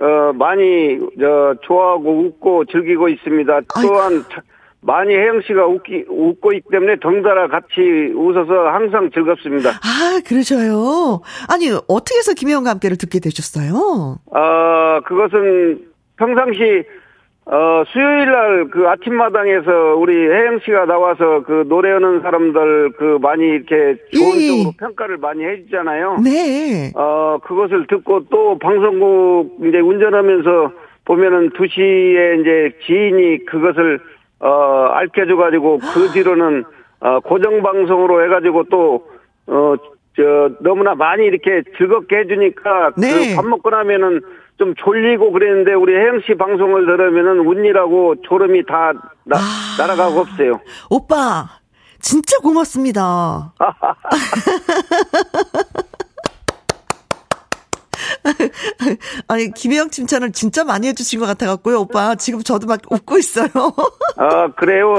어 0.00 0.32
많이 0.34 0.98
저 1.20 1.54
좋아하고 1.62 2.20
웃고 2.26 2.64
즐기고 2.66 3.08
있습니다. 3.08 3.60
또한 3.82 4.24
차- 4.32 4.42
많이 4.80 5.14
혜영 5.14 5.40
씨가 5.46 5.66
웃기 5.66 6.04
웃고 6.08 6.52
있기 6.52 6.68
때문에 6.70 6.96
덩달아 7.00 7.48
같이 7.48 7.80
웃어서 8.14 8.68
항상 8.68 9.08
즐겁습니다. 9.14 9.70
아, 9.70 10.20
그러셔요. 10.26 11.22
아니, 11.48 11.70
어떻게 11.88 12.18
해서 12.18 12.34
김희영과 12.34 12.68
함께를 12.70 12.98
듣게 12.98 13.18
되셨어요? 13.20 14.18
어, 14.26 15.00
그것은 15.06 15.86
평상시, 16.18 16.84
어, 17.46 17.84
수요일 17.92 18.30
날 18.30 18.54
그 18.74 18.88
아침마당에서 18.88 19.94
우리 19.96 20.14
혜영 20.14 20.60
씨가 20.64 20.86
나와서 20.86 21.42
그 21.44 21.64
노래하는 21.68 22.20
사람들 22.22 22.92
그 22.98 23.18
많이 23.20 23.44
이렇게 23.44 23.96
좋은 24.12 24.40
예. 24.40 24.48
쪽으로 24.48 24.72
평가를 24.78 25.18
많이 25.18 25.44
해주잖아요. 25.44 26.18
네. 26.24 26.90
어, 26.96 27.38
그것을 27.44 27.86
듣고 27.86 28.24
또 28.30 28.58
방송국 28.58 29.58
이제 29.64 29.78
운전하면서 29.78 30.72
보면은 31.04 31.50
2시에 31.50 32.40
이제 32.40 32.72
지인이 32.86 33.44
그것을, 33.44 34.00
어, 34.40 34.88
알려줘가지고 34.92 35.78
그 35.78 36.08
뒤로는, 36.14 36.64
어, 37.00 37.20
고정방송으로 37.20 38.24
해가지고 38.24 38.64
또, 38.70 39.06
어, 39.46 39.74
저, 40.16 40.50
너무나 40.60 40.94
많이 40.94 41.26
이렇게 41.26 41.62
즐겁게 41.76 42.20
해주니까 42.20 42.92
네. 42.96 43.34
그밥 43.34 43.46
먹고 43.46 43.68
나면은 43.68 44.22
좀 44.58 44.74
졸리고 44.76 45.32
그랬는데 45.32 45.74
우리 45.74 45.94
혜영 45.94 46.20
씨 46.26 46.34
방송을 46.36 46.86
들으면은 46.86 47.40
운이라고 47.46 48.16
졸음이 48.26 48.64
다 48.66 48.92
나, 49.24 49.36
아. 49.36 49.40
날아가고 49.78 50.20
없어요. 50.20 50.60
오빠, 50.90 51.48
진짜 52.00 52.38
고맙습니다. 52.38 53.52
아니, 59.28 59.50
김혜영 59.50 59.90
칭찬을 59.90 60.32
진짜 60.32 60.64
많이 60.64 60.88
해주신 60.88 61.20
것 61.20 61.26
같아갖고요, 61.26 61.80
오빠. 61.80 62.14
지금 62.14 62.40
저도 62.40 62.66
막 62.66 62.80
웃고 62.90 63.18
있어요. 63.18 63.48
아, 64.16 64.48
그래요. 64.56 64.94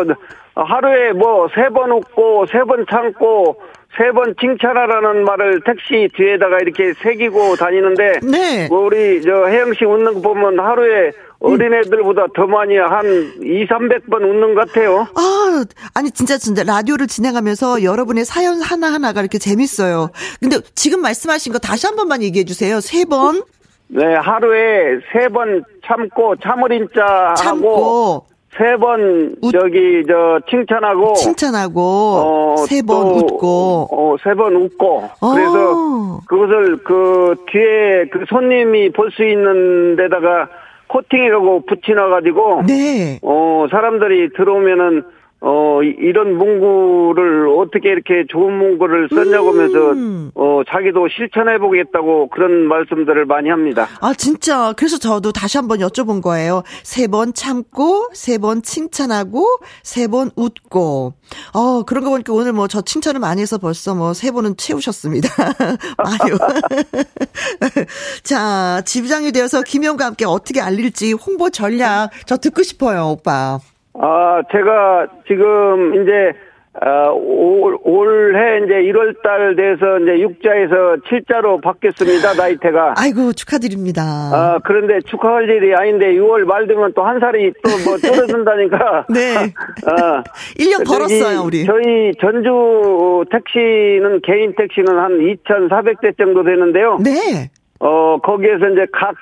하루에 0.56 1.12
뭐 1.14 1.48
세 1.54 1.70
번 1.70 1.92
웃고 1.92 2.46
세 2.52 2.60
번 2.66 2.86
참고 2.90 3.58
세 3.98 4.12
번 4.12 4.36
칭찬하라는 4.40 5.24
말을 5.26 5.62
택시 5.66 6.08
뒤에다가 6.16 6.58
이렇게 6.60 6.94
새기고 7.02 7.56
다니는데 7.56 8.20
네. 8.24 8.68
뭐 8.68 8.86
우리 8.86 9.22
저 9.22 9.46
혜영 9.48 9.74
씨 9.74 9.86
웃는 9.86 10.16
거 10.16 10.22
보면 10.22 10.60
하루에 10.60 11.12
어린애들보다 11.40 12.28
더 12.36 12.48
많이 12.48 12.78
한 12.78 13.06
2, 13.42 13.68
300번 13.68 14.22
웃는 14.22 14.56
것 14.56 14.68
같아요. 14.68 15.08
아, 15.16 15.64
아니, 15.94 16.10
진짜, 16.12 16.38
진짜, 16.38 16.64
라디오를 16.64 17.08
진행하면서 17.08 17.84
여러분의 17.84 18.26
사연 18.26 18.62
하나하나가 18.62 19.20
이렇게 19.22 19.38
재밌어요. 19.38 20.10
근데 20.40 20.58
지금 20.74 21.02
말씀하신 21.02 21.54
거 21.54 21.60
다시 21.60 21.86
한 21.86 21.96
번만 21.96 22.24
얘기해 22.24 22.46
주세요. 22.46 22.80
세 22.82 23.04
번 23.06 23.44
네, 23.88 24.04
하루에 24.16 25.00
세 25.14 25.28
번 25.30 25.64
참고 25.86 26.36
참을 26.38 26.72
인자 26.72 27.04
하고 27.06 27.36
참고, 27.36 28.26
세번 28.58 29.36
웃- 29.42 29.52
저기 29.52 30.04
저 30.08 30.40
칭찬하고 30.50 31.14
칭찬하고, 31.16 31.82
어, 31.82 32.56
세번 32.68 33.04
또, 33.04 33.16
웃고. 33.18 33.88
어, 33.92 34.16
세 34.24 34.34
번 34.34 34.56
웃고. 34.56 35.04
어. 35.22 35.30
그래서 35.34 36.20
그것을 36.28 36.78
그 36.84 37.36
뒤에 37.52 38.06
그 38.12 38.24
손님이 38.30 38.92
볼 38.92 39.12
수 39.12 39.24
있는 39.26 39.96
데다가 39.96 40.48
코팅해가고 40.88 41.66
붙여놔가지고 41.66 42.64
네. 42.68 43.20
어, 43.24 43.66
사람들이 43.72 44.30
들어오면은 44.36 45.04
어, 45.48 45.84
이- 45.84 45.96
이런 46.00 46.36
문구를 46.40 47.48
어떻게 47.50 47.90
이렇게 47.90 48.26
좋은 48.30 48.52
문구를 48.58 49.10
썼냐고 49.14 49.50
하면서 49.52 49.92
음. 49.92 50.32
어, 50.34 50.62
자기도 50.68 51.08
실천해 51.08 51.60
보겠다고 51.60 52.30
그런 52.30 52.68
말씀들을 52.68 53.26
많이 53.28 53.50
합니다. 53.50 53.88
아, 54.02 54.14
진짜. 54.16 54.74
그래서 54.76 54.98
저도 54.98 55.32
다시 55.32 55.58
한번 55.60 55.80
여쭤본 55.80 56.24
거예요. 56.24 56.64
세 56.84 57.06
번 57.08 57.34
참고, 57.36 58.08
세 58.14 58.40
번 58.40 58.64
칭찬하고, 58.64 59.46
세 59.84 60.08
번 60.08 60.32
웃고. 60.36 61.14
어, 61.54 61.84
그런 61.84 62.04
거 62.04 62.10
보니까 62.10 62.34
오늘 62.34 62.52
뭐 62.54 62.66
저 62.68 62.82
칭찬을 62.82 63.20
많이 63.20 63.42
해서 63.42 63.60
벌써 63.60 63.94
뭐 63.94 64.14
세 64.14 64.32
번은 64.32 64.58
채우셨습니다. 64.58 65.30
많이요. 65.98 66.38
자, 68.24 68.82
지부장이 68.86 69.32
되어서 69.32 69.62
김영과 69.62 70.06
함께 70.06 70.26
어떻게 70.26 70.62
알릴지 70.62 71.14
홍보 71.14 71.50
전략 71.52 72.10
저 72.26 72.38
듣고 72.38 72.64
싶어요, 72.64 73.10
오빠. 73.10 73.60
아, 74.02 74.42
제가 74.52 75.08
지금 75.28 76.02
이제 76.02 76.34
아, 76.82 77.08
올, 77.10 77.78
올해 77.84 78.58
이제 78.58 78.74
1월 78.92 79.16
달 79.24 79.56
돼서 79.56 79.98
이제 80.00 80.12
6자에서 80.26 81.02
7자로 81.06 81.62
바뀌었습니다, 81.64 82.34
나이테가. 82.34 82.96
아이고, 82.98 83.32
축하드립니다. 83.32 84.02
아, 84.04 84.60
그런데 84.66 85.00
축하할 85.06 85.50
일이 85.50 85.74
아닌데 85.74 86.08
6월 86.16 86.44
말 86.44 86.68
되면 86.68 86.92
또 86.94 87.06
한 87.06 87.22
살이 87.22 87.54
또뭐 87.64 87.96
줄어든다니까. 88.04 89.06
네. 89.08 89.54
아, 89.88 90.24
1년 90.60 90.84
저기 90.86 90.90
벌었어요, 90.90 91.44
우리. 91.46 91.64
저희 91.66 92.12
전주 92.20 93.24
택시는 93.32 94.20
개인 94.24 94.54
택시는 94.58 94.98
한 95.00 95.18
2,400대 95.20 96.18
정도 96.18 96.44
되는데요. 96.44 96.98
네. 97.02 97.50
어, 97.80 98.18
거기에서 98.22 98.68
이제 98.74 98.86
각, 98.92 99.16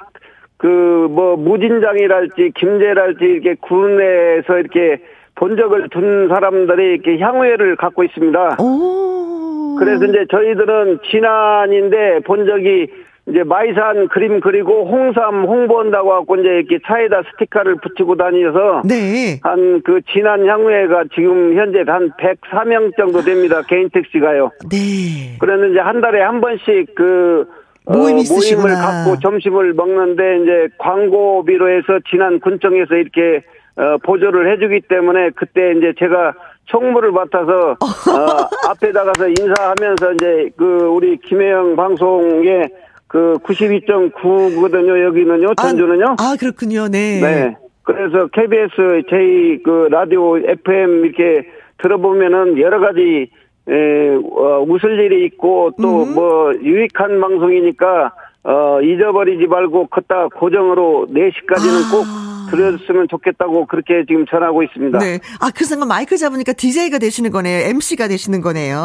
그, 0.63 1.10
뭐, 1.12 1.36
무진장이랄지, 1.36 2.54
김제랄지, 2.56 3.26
이렇게 3.26 3.56
군에서 3.56 4.58
이렇게 4.58 4.97
본적을 5.36 5.89
둔 5.89 6.30
사람들이 6.30 6.93
이렇게 6.93 7.19
향후회를 7.19 7.76
갖고 7.76 8.02
있습니다. 8.06 8.56
오. 8.62 9.76
그래서 9.78 10.06
이제 10.06 10.26
저희들은 10.32 10.99
지난인데 11.12 12.21
본적이 12.26 12.88
이제 13.28 13.43
마이산 13.43 14.08
그림 14.08 14.39
그리고 14.39 14.86
홍삼 14.86 15.43
홍보한다고 15.43 16.13
하고 16.13 16.38
이제 16.38 16.47
이렇게 16.47 16.80
차에다 16.86 17.23
스티커를 17.32 17.76
붙이고 17.82 18.15
다니셔서 18.15 18.84
네. 18.88 19.39
한 19.43 19.82
그 19.84 19.99
지난 20.13 20.45
향후회가 20.45 21.06
지금 21.13 21.58
현재 21.58 21.84
한 21.86 22.10
104명 22.12 22.95
정도 22.95 23.19
됩니다. 23.21 23.62
개인 23.67 23.89
택시가요. 23.89 24.52
네. 24.71 25.36
그래서 25.39 25.65
이제 25.65 25.80
한 25.80 25.99
달에 25.99 26.21
한 26.21 26.39
번씩 26.39 26.95
그 26.95 27.45
어, 27.49 27.62
모임이 27.86 28.00
모임을 28.02 28.22
있으시구나. 28.22 28.76
갖고 28.76 29.19
점심을 29.19 29.74
먹는데 29.74 30.43
이제 30.43 30.67
광고비로 30.78 31.69
해서 31.69 32.00
지난 32.10 32.39
군청에서 32.39 32.96
이렇게 32.96 33.43
어, 33.76 33.98
보조를 34.04 34.52
해주기 34.54 34.82
때문에 34.88 35.32
그때 35.36 35.72
이제 35.78 35.93
제가 35.98 36.34
총무를 36.65 37.12
맡아서 37.12 37.72
어, 37.72 37.78
앞에 38.69 38.91
나가서 38.91 39.28
인사하면서 39.30 40.13
이제 40.13 40.50
그 40.58 40.65
우리 40.86 41.17
김혜영 41.17 41.76
방송에 41.76 42.67
그 43.08 43.38
92.9거든요 43.43 45.04
여기는요 45.06 45.56
전주는요. 45.56 46.15
아, 46.19 46.24
아, 46.32 46.36
그렇군요. 46.39 46.88
네. 46.88 47.19
네. 47.22 47.56
그래서 47.84 48.28
KBS 48.28 49.04
제 49.10 49.58
그 49.63 49.88
라디오 49.91 50.38
FM 50.38 51.06
이렇게 51.06 51.48
들어보면은 51.78 52.58
여러 52.60 52.80
가지 52.80 53.30
에, 53.69 54.15
어, 54.15 54.65
웃을 54.67 54.99
일이 54.99 55.26
있고 55.26 55.71
또 55.82 56.04
음. 56.04 56.13
뭐 56.15 56.54
유익한 56.62 57.19
방송이니까 57.21 58.13
어, 58.43 58.82
잊어버리지 58.82 59.47
말고 59.47 59.88
걷다 59.88 60.28
고정으로 60.36 61.08
4시까지는 61.10 61.88
아. 61.88 61.91
꼭 61.91 62.06
들었으면 62.52 63.08
좋겠다고 63.10 63.65
그렇게 63.65 64.04
지금 64.08 64.26
전하고 64.30 64.63
있습니다. 64.63 64.99
네. 64.99 65.19
아, 65.39 65.49
그 65.49 65.65
순간 65.65 65.88
마이크 65.88 66.17
잡으니까 66.17 66.54
DJ가 66.54 66.99
되시는 66.99 67.32
거네요. 67.32 67.67
MC가 67.69 68.08
되시는 68.08 68.41
거네요. 68.41 68.78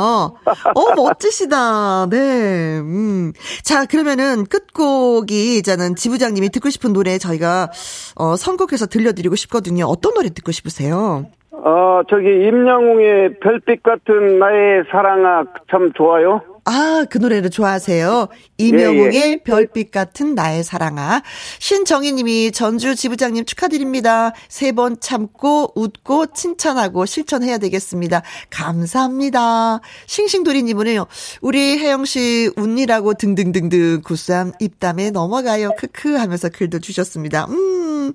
어, 0.74 0.94
멋지시다. 0.94 2.06
네. 2.08 2.78
음. 2.78 3.32
자, 3.62 3.84
그러면은 3.84 4.44
끝곡이 4.46 5.62
저는 5.62 5.96
지부장님이 5.96 6.48
듣고 6.50 6.70
싶은 6.70 6.92
노래 6.92 7.18
저희가 7.18 7.70
어, 8.14 8.36
선곡해서 8.36 8.86
들려드리고 8.86 9.36
싶거든요. 9.36 9.84
어떤 9.86 10.14
노래 10.14 10.30
듣고 10.30 10.52
싶으세요? 10.52 11.26
어, 11.64 12.02
저기 12.08 12.28
임영웅의 12.46 13.40
별빛 13.40 13.82
같은 13.82 14.38
나의 14.38 14.84
사랑아 14.90 15.44
참 15.70 15.92
좋아요. 15.92 16.40
아, 16.70 17.06
그 17.08 17.16
노래를 17.16 17.48
좋아하세요. 17.48 18.28
이명웅의 18.58 19.42
별빛 19.42 19.90
같은 19.90 20.34
나의 20.34 20.62
사랑아. 20.62 21.22
신정희 21.60 22.12
님이 22.12 22.52
전주 22.52 22.94
지부장님 22.94 23.46
축하드립니다. 23.46 24.32
세 24.48 24.72
번 24.72 25.00
참고 25.00 25.72
웃고 25.74 26.34
칭찬하고 26.34 27.06
실천해야 27.06 27.56
되겠습니다. 27.56 28.22
감사합니다. 28.50 29.80
싱싱도리 30.06 30.62
님은요. 30.64 31.06
우리 31.40 31.78
혜영 31.78 32.04
씨 32.04 32.50
운이라고 32.56 33.14
등등등등 33.14 34.02
구쌈 34.04 34.52
입담에 34.60 35.10
넘어가요. 35.10 35.70
크크 35.78 36.16
하면서 36.16 36.50
글도 36.50 36.80
주셨습니다. 36.80 37.46
음. 37.46 38.12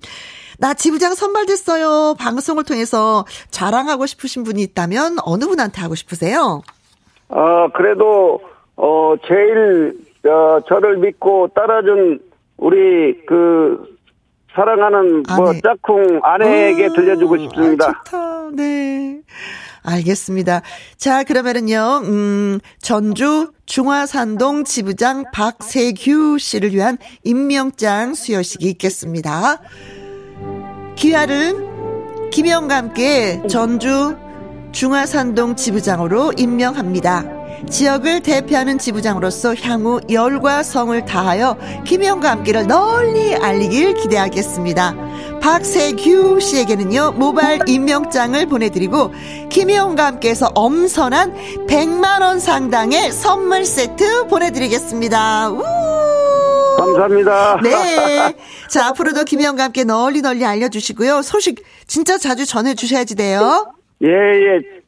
나 0.60 0.76
지부장 0.76 1.16
선발됐어요. 1.16 2.18
방송을 2.20 2.64
통해서 2.66 3.26
자랑하고 3.50 4.06
싶으신 4.06 4.44
분이 4.44 4.62
있다면 4.62 5.18
어느 5.24 5.46
분한테 5.48 5.82
하고 5.82 5.96
싶으세요? 5.96 6.62
어, 7.36 7.68
그래도, 7.74 8.42
어, 8.76 9.16
제일, 9.28 9.94
어, 10.26 10.60
저를 10.68 10.98
믿고 10.98 11.50
따라준 11.56 12.20
우리 12.58 13.26
그, 13.26 13.94
사랑하는 14.56 15.24
뭐 15.36 15.50
아내. 15.50 15.62
짝꿍 15.62 16.20
아내에게 16.22 16.86
아, 16.86 16.90
들려주고 16.90 17.38
싶습니다. 17.38 17.90
아, 17.90 17.94
좋다. 18.06 18.50
네. 18.54 19.22
알겠습니다. 19.84 20.62
자, 20.96 21.24
그러면은요, 21.24 22.02
음, 22.06 22.60
전주 22.80 23.52
중화산동 23.66 24.64
지부장 24.64 25.26
박세규 25.34 26.38
씨를 26.40 26.72
위한 26.74 26.98
임명장 27.24 28.14
수여식이 28.14 28.70
있겠습니다. 28.72 29.60
기아를 30.96 31.74
김영과 32.32 32.78
함께 32.78 33.42
전주 33.50 34.16
중화산동 34.74 35.56
지부장으로 35.56 36.34
임명합니다. 36.38 37.24
지역을 37.70 38.22
대표하는 38.22 38.78
지부장으로서 38.78 39.56
향후 39.56 40.02
열과 40.10 40.64
성을 40.64 41.06
다하여 41.06 41.58
김영과 41.86 42.32
함께를 42.32 42.68
널리 42.68 43.36
알리길 43.36 43.94
기대하겠습니다. 43.96 44.96
박세규 45.42 46.40
씨에게는요, 46.40 47.14
모바일 47.18 47.62
임명장을 47.68 48.46
보내드리고, 48.48 49.14
김혜영과 49.50 50.06
함께해서 50.06 50.52
엄선한 50.56 51.68
100만원 51.68 52.40
상당의 52.40 53.12
선물 53.12 53.66
세트 53.66 54.28
보내드리겠습니다. 54.28 55.50
우! 55.52 55.64
감사합니다. 56.78 57.60
네. 57.62 58.36
자, 58.70 58.88
앞으로도 58.88 59.26
김혜영과 59.26 59.66
함께 59.66 59.84
널리 59.84 60.22
널리 60.22 60.46
알려주시고요. 60.46 61.22
소식 61.22 61.64
진짜 61.88 62.18
자주 62.18 62.46
전해주셔야지 62.46 63.16
돼요. 63.16 63.74
예, 64.04 64.08
예. 64.10 64.84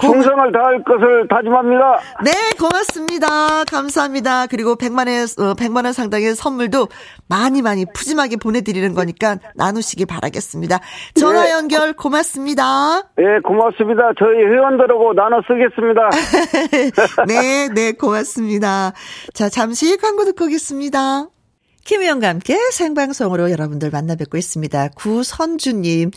충성을 0.00 0.52
다할 0.52 0.82
것을 0.82 1.28
다짐합니다. 1.28 1.98
네, 2.24 2.30
고맙습니다. 2.58 3.64
감사합니다. 3.64 4.46
그리고 4.46 4.76
100만원, 4.76 5.40
어, 5.40 5.54
100만 5.54 5.84
원 5.84 5.92
상당의 5.92 6.34
선물도 6.34 6.88
많이 7.28 7.60
많이 7.62 7.84
푸짐하게 7.84 8.36
보내 8.36 8.62
드리는 8.62 8.94
거니까 8.94 9.36
나누시기 9.56 10.06
바라겠습니다. 10.06 10.78
전화 11.14 11.44
네. 11.44 11.50
연결 11.52 11.92
고맙습니다. 11.92 13.10
예, 13.18 13.40
고맙습니다. 13.44 14.12
저희 14.18 14.38
회원들하고 14.38 15.12
나눠 15.14 15.42
쓰겠습니다. 15.46 16.08
네, 17.28 17.68
네, 17.74 17.92
고맙습니다. 17.92 18.92
자, 19.34 19.48
잠시 19.48 19.96
광고 19.98 20.24
듣고 20.24 20.46
오겠습니다. 20.46 21.26
김혜영과 21.84 22.28
함께 22.28 22.56
생방송으로 22.72 23.50
여러분들 23.50 23.90
만나 23.90 24.14
뵙고 24.14 24.36
있습니다. 24.38 24.88
구선주님, 24.94 26.10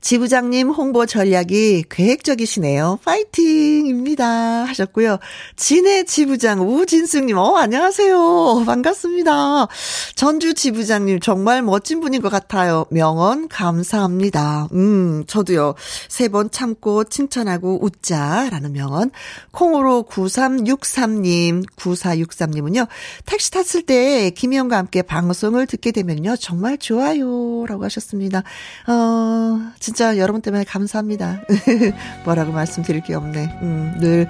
지부장님 0.00 0.70
홍보 0.70 1.04
전략이 1.06 1.84
계획적이시네요. 1.90 2.98
파이팅입니다. 3.04 4.26
하셨고요. 4.64 5.18
진해 5.56 6.04
지부장 6.04 6.62
우진승님, 6.66 7.36
어, 7.36 7.56
안녕하세요. 7.58 8.64
반갑습니다. 8.66 9.68
전주 10.16 10.54
지부장님, 10.54 11.20
정말 11.20 11.62
멋진 11.62 12.00
분인 12.00 12.22
것 12.22 12.30
같아요. 12.30 12.86
명언 12.90 13.46
감사합니다. 13.48 14.68
음, 14.72 15.24
저도요. 15.26 15.74
세 16.08 16.30
번 16.30 16.48
참고 16.50 17.02
칭찬하고 17.04 17.84
웃자라는 17.84 18.72
명언. 18.72 19.10
콩으로 19.50 20.04
9363님, 20.08 21.64
9463님은요. 21.76 22.86
택시 23.26 23.50
탔을 23.50 23.82
때 23.82 24.30
김희영과 24.30 24.76
함께 24.78 25.02
방송을 25.10 25.66
듣게 25.66 25.90
되면요. 25.90 26.36
정말 26.36 26.78
좋아요. 26.78 27.66
라고 27.66 27.84
하셨습니다. 27.84 28.44
어, 28.86 29.72
진짜 29.80 30.16
여러분 30.18 30.40
때문에 30.40 30.62
감사합니다. 30.62 31.42
뭐라고 32.24 32.52
말씀드릴 32.52 33.02
게 33.02 33.14
없네. 33.14 33.58
음, 33.62 33.96
늘 33.98 34.28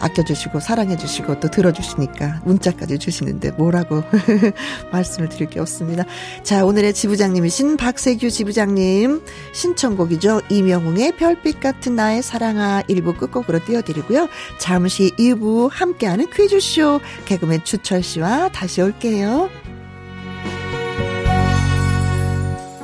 아껴주시고 0.00 0.60
사랑해주시고 0.60 1.40
또 1.40 1.50
들어주시니까 1.50 2.40
문자까지 2.44 2.98
주시는데 2.98 3.52
뭐라고 3.52 4.02
말씀을 4.90 5.28
드릴 5.28 5.50
게 5.50 5.60
없습니다. 5.60 6.04
자, 6.42 6.64
오늘의 6.64 6.94
지부장님이신 6.94 7.76
박세규 7.76 8.30
지부장님 8.30 9.22
신청곡이죠. 9.52 10.40
이명웅의 10.48 11.16
별빛 11.16 11.60
같은 11.60 11.94
나의 11.94 12.22
사랑아 12.22 12.82
1부 12.88 13.18
끝곡으로 13.18 13.62
띄워드리고요. 13.66 14.28
잠시 14.58 15.12
2부 15.18 15.68
함께하는 15.70 16.30
퀴즈쇼 16.30 17.00
개그맨 17.26 17.64
추철 17.64 18.02
씨와 18.02 18.48
다시 18.48 18.80
올게요. 18.80 19.50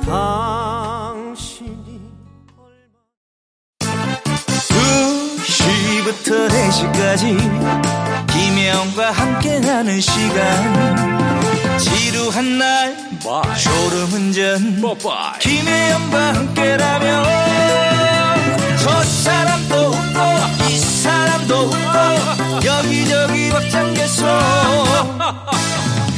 당신이 0.05 2.01
2시부터 5.39 6.49
4시까지 6.49 7.37
김혜영과 8.27 9.11
함께하는 9.11 10.01
시간. 10.01 11.77
지루한 11.77 12.57
날 12.57 12.95
졸음운전. 13.57 14.81
김혜영과 15.39 16.33
함께라면 16.35 17.23
저 18.77 19.03
사람도 19.03 19.75
웃고 19.87 20.69
이 20.69 20.77
사람도 20.77 21.55
웃고 21.55 22.65
여기저기 22.65 23.49
벅장개소 23.49 24.25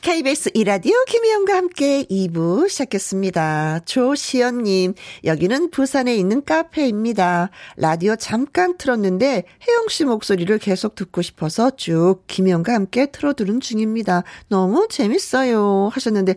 KBS 0.00 0.52
이라디오 0.54 0.94
김희영과 1.06 1.56
함께 1.56 2.04
2부 2.04 2.68
시작했습니다. 2.68 3.80
조시연님, 3.84 4.94
여기는 5.24 5.70
부산에 5.70 6.14
있는 6.16 6.44
카페입니다. 6.44 7.50
라디오 7.76 8.16
잠깐 8.16 8.78
틀었는데 8.78 9.26
혜영 9.26 9.88
씨 9.88 10.04
목소리를 10.04 10.56
계속 10.58 10.94
듣고 10.94 11.20
싶어서 11.20 11.70
쭉 11.76 12.20
김희영과 12.28 12.72
함께 12.72 13.06
틀어두는 13.06 13.60
중입니다. 13.60 14.22
너무 14.48 14.86
재밌어요. 14.88 15.90
하셨는데, 15.92 16.36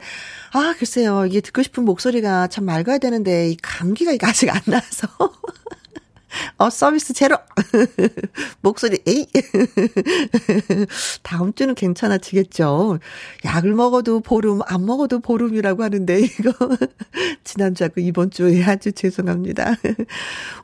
아, 0.53 0.73
글쎄요. 0.77 1.25
이게 1.25 1.39
듣고 1.39 1.61
싶은 1.61 1.85
목소리가 1.85 2.47
참 2.47 2.65
맑아야 2.65 2.97
되는데, 2.97 3.49
이 3.49 3.57
감기가 3.61 4.11
아직 4.27 4.49
안 4.49 4.61
나서. 4.65 5.07
어, 6.57 6.69
서비스 6.69 7.13
제로. 7.13 7.37
목소리, 8.61 8.99
에이. 9.05 9.27
다음 11.23 11.53
주는 11.53 11.75
괜찮아지겠죠. 11.75 12.99
약을 13.45 13.73
먹어도 13.73 14.21
보름, 14.21 14.61
안 14.65 14.85
먹어도 14.85 15.19
보름이라고 15.19 15.83
하는데, 15.83 16.19
이거, 16.19 16.53
지난주하고 17.43 18.01
이번 18.01 18.31
주에 18.31 18.63
아주 18.63 18.91
죄송합니다. 18.91 19.75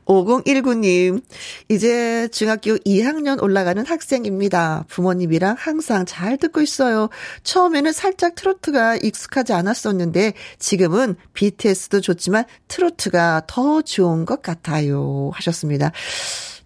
5019님, 0.06 1.22
이제 1.68 2.28
중학교 2.28 2.76
2학년 2.78 3.42
올라가는 3.42 3.84
학생입니다. 3.84 4.84
부모님이랑 4.88 5.56
항상 5.58 6.06
잘 6.06 6.38
듣고 6.38 6.62
있어요. 6.62 7.08
처음에는 7.42 7.92
살짝 7.92 8.34
트로트가 8.34 8.96
익숙하지 8.96 9.52
않았었는데, 9.52 10.32
지금은 10.58 11.16
BTS도 11.34 12.00
좋지만 12.00 12.44
트로트가 12.68 13.42
더 13.46 13.82
좋은 13.82 14.24
것 14.24 14.42
같아요. 14.42 15.30
하셨습니다. 15.34 15.57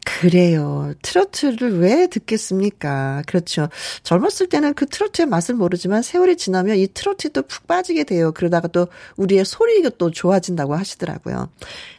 그래요. 0.04 0.92
트로트를 1.02 1.78
왜 1.78 2.08
듣겠습니까? 2.08 3.22
그렇죠. 3.26 3.68
젊었을 4.02 4.48
때는 4.48 4.74
그 4.74 4.86
트로트의 4.86 5.26
맛을 5.26 5.54
모르지만 5.54 6.02
세월이 6.02 6.36
지나면 6.36 6.76
이 6.76 6.88
트로트에 6.92 7.30
또 7.30 7.42
푹 7.42 7.66
빠지게 7.66 8.04
돼요. 8.04 8.32
그러다가 8.32 8.68
또 8.68 8.88
우리의 9.16 9.44
소리가 9.44 9.90
또 9.98 10.10
좋아진다고 10.10 10.74
하시더라고요. 10.74 11.50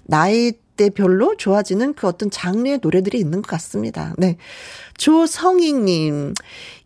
나이 0.04 0.52
때별로 0.76 1.38
좋아지는 1.38 1.94
그 1.94 2.08
어떤 2.08 2.32
장르의 2.32 2.80
노래들이 2.82 3.20
있는 3.20 3.42
것 3.42 3.48
같습니다. 3.52 4.14
네. 4.18 4.38
조성익님, 4.98 6.34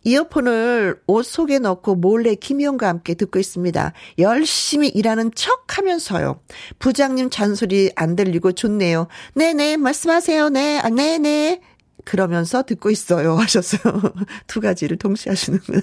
이어폰을 0.08 1.02
옷 1.06 1.22
속에 1.24 1.58
넣고 1.58 1.94
몰래 1.94 2.34
김희영과 2.34 2.88
함께 2.88 3.14
듣고 3.14 3.38
있습니다. 3.38 3.92
열심히 4.18 4.88
일하는 4.88 5.30
척 5.34 5.76
하면서요. 5.76 6.40
부장님 6.78 7.30
잔소리 7.30 7.92
안 7.94 8.16
들리고 8.16 8.52
좋네요. 8.52 9.08
네네, 9.34 9.76
말씀하세요. 9.76 10.48
네, 10.48 10.78
아, 10.78 10.88
네네. 10.88 11.60
그러면서 12.08 12.62
듣고 12.62 12.90
있어요. 12.90 13.36
하셨어요. 13.36 14.00
두 14.46 14.62
가지를 14.62 14.96
동시에 14.96 15.30
하시는구나. 15.30 15.82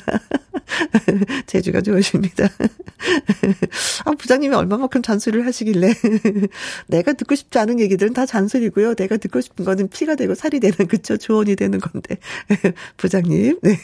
재주가 1.45 1.81
좋으십니다. 1.81 2.49
아, 4.05 4.11
부장님이 4.11 4.55
얼마만큼 4.55 5.03
잔소리를 5.03 5.45
하시길래. 5.45 5.93
내가 6.88 7.13
듣고 7.13 7.35
싶지 7.35 7.59
않은 7.59 7.79
얘기들은 7.79 8.13
다 8.13 8.25
잔소리고요. 8.25 8.95
내가 8.95 9.17
듣고 9.17 9.39
싶은 9.39 9.65
거는 9.65 9.89
피가 9.89 10.15
되고 10.15 10.33
살이 10.33 10.59
되는, 10.59 10.88
그쵸? 10.88 11.15
조언이 11.15 11.55
되는 11.55 11.79
건데. 11.79 12.17
부장님. 12.97 13.59
네. 13.61 13.79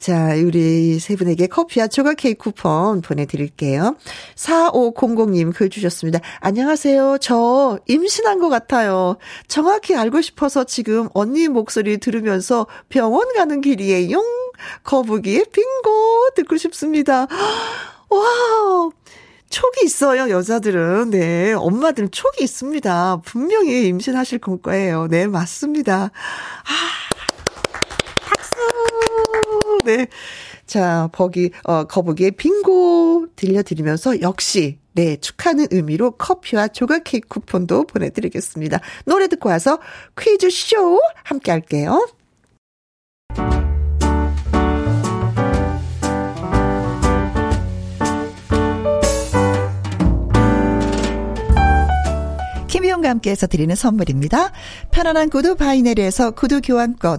자, 0.00 0.34
우리 0.34 0.98
세 0.98 1.14
분에게 1.14 1.46
커피와 1.46 1.86
초과 1.86 2.14
케이크 2.14 2.44
쿠폰 2.44 3.02
보내드릴게요. 3.02 3.96
4500님 4.34 5.54
글 5.54 5.68
주셨습니다. 5.68 6.20
안녕하세요. 6.40 7.18
저 7.20 7.78
임신한 7.86 8.38
것 8.38 8.48
같아요. 8.48 9.18
정확히 9.46 9.94
알고 9.94 10.22
싶어서 10.22 10.64
지금 10.64 11.10
언니 11.12 11.48
목소리 11.48 11.98
들으면서 11.98 12.66
병원 12.88 13.30
가는 13.34 13.60
길이에요. 13.60 14.24
거북이의 14.84 15.44
빙고 15.52 16.30
듣고 16.34 16.56
싶습니다. 16.56 17.26
와 18.08 18.90
촉이 19.50 19.84
있어요, 19.84 20.30
여자들은. 20.30 21.10
네. 21.10 21.52
엄마들은 21.52 22.10
촉이 22.10 22.36
있습니다. 22.40 23.20
분명히 23.26 23.88
임신하실 23.88 24.38
거예요. 24.38 25.08
네, 25.08 25.26
맞습니다. 25.26 26.04
아, 26.04 27.09
네. 29.90 30.06
자, 30.66 31.08
버기, 31.12 31.50
어, 31.64 31.84
거북이의 31.84 32.32
빙고 32.32 33.26
들려드리면서 33.34 34.20
역시, 34.20 34.78
네, 34.92 35.16
축하하는 35.16 35.66
의미로 35.72 36.12
커피와 36.12 36.68
조각 36.68 37.02
케이크 37.04 37.26
쿠폰도 37.26 37.86
보내드리겠습니다. 37.86 38.78
노래 39.04 39.26
듣고 39.26 39.48
와서 39.48 39.80
퀴즈쇼 40.16 41.00
함께 41.24 41.50
할게요. 41.50 42.06
김희용과 52.68 53.10
함께해서 53.10 53.48
드리는 53.48 53.74
선물입니다. 53.74 54.52
편안한 54.92 55.30
구두 55.30 55.56
바이네르에서 55.56 56.30
구두 56.32 56.60
교환권, 56.60 57.18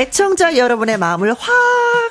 애청자 0.00 0.56
여러분의 0.56 0.96
마음을 0.96 1.34
확 1.38 1.52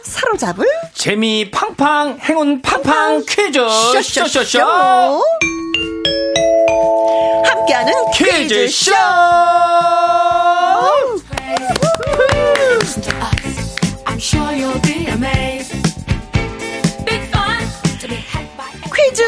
사로잡을 0.04 0.64
재미 0.94 1.50
팡팡 1.50 2.20
행운 2.22 2.62
팡팡 2.62 3.26
퀴즈. 3.28 3.60
쇼쇼쇼 4.04 4.60
함께하는 7.46 7.94
퀴즈쇼 8.14 8.92
퀴즈 8.92 8.94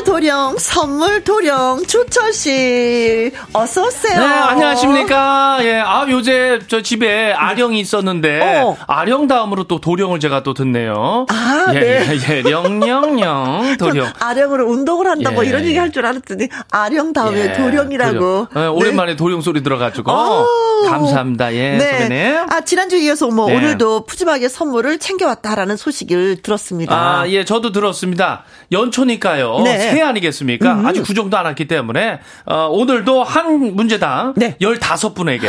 도령, 0.03 0.57
선물 0.57 1.23
도령, 1.23 1.85
주철 1.85 2.33
씨, 2.33 3.31
어서 3.53 3.85
오세요. 3.85 4.19
네, 4.19 4.25
안녕하십니까. 4.25 5.59
예, 5.61 5.75
아 5.79 6.05
요새 6.09 6.59
저 6.67 6.81
집에 6.81 7.31
아령이 7.33 7.79
있었는데 7.79 8.61
어. 8.63 8.77
아령 8.87 9.27
다음으로 9.27 9.65
또 9.65 9.79
도령을 9.79 10.19
제가 10.19 10.43
또 10.43 10.53
듣네요. 10.53 11.25
아, 11.29 11.67
예, 11.75 11.79
네. 11.79 12.07
예, 12.29 12.35
예, 12.37 12.41
령령령 12.41 13.77
도령. 13.79 14.11
아령으로 14.19 14.67
운동을 14.69 15.07
한다 15.07 15.31
뭐 15.31 15.45
예, 15.45 15.49
이런 15.49 15.63
예. 15.63 15.67
얘기 15.67 15.77
할 15.77 15.91
줄 15.91 16.05
알았더니 16.05 16.47
아령 16.71 17.11
다음에 17.13 17.49
예, 17.49 17.53
도령이라고. 17.53 18.19
도령. 18.19 18.47
예, 18.55 18.67
오랜만에 18.67 19.15
도령 19.17 19.41
소리 19.41 19.61
들어가지고 19.61 20.11
어. 20.11 20.45
감사합니다. 20.89 21.53
예, 21.53 21.79
선배님. 21.79 22.37
아, 22.49 22.61
지난주 22.61 22.95
이어서 22.97 23.27
뭐 23.27 23.47
네. 23.47 23.57
오늘도 23.57 24.05
푸짐하게 24.05 24.47
선물을 24.49 24.97
챙겨왔다라는 24.99 25.75
소식을 25.77 26.41
들었습니다. 26.41 26.95
아, 26.95 27.27
예, 27.29 27.43
저도 27.45 27.71
들었습니다. 27.71 28.43
연초니까요. 28.71 29.59
네. 29.63 29.90
새해 29.91 30.01
아니겠습니까? 30.03 30.73
음. 30.73 30.85
아직 30.85 31.01
구정도 31.03 31.37
안 31.37 31.45
왔기 31.45 31.67
때문에, 31.67 32.19
어, 32.45 32.67
오늘도 32.71 33.23
한 33.23 33.75
문제당 33.75 34.33
네. 34.37 34.55
15분에게 34.59 35.47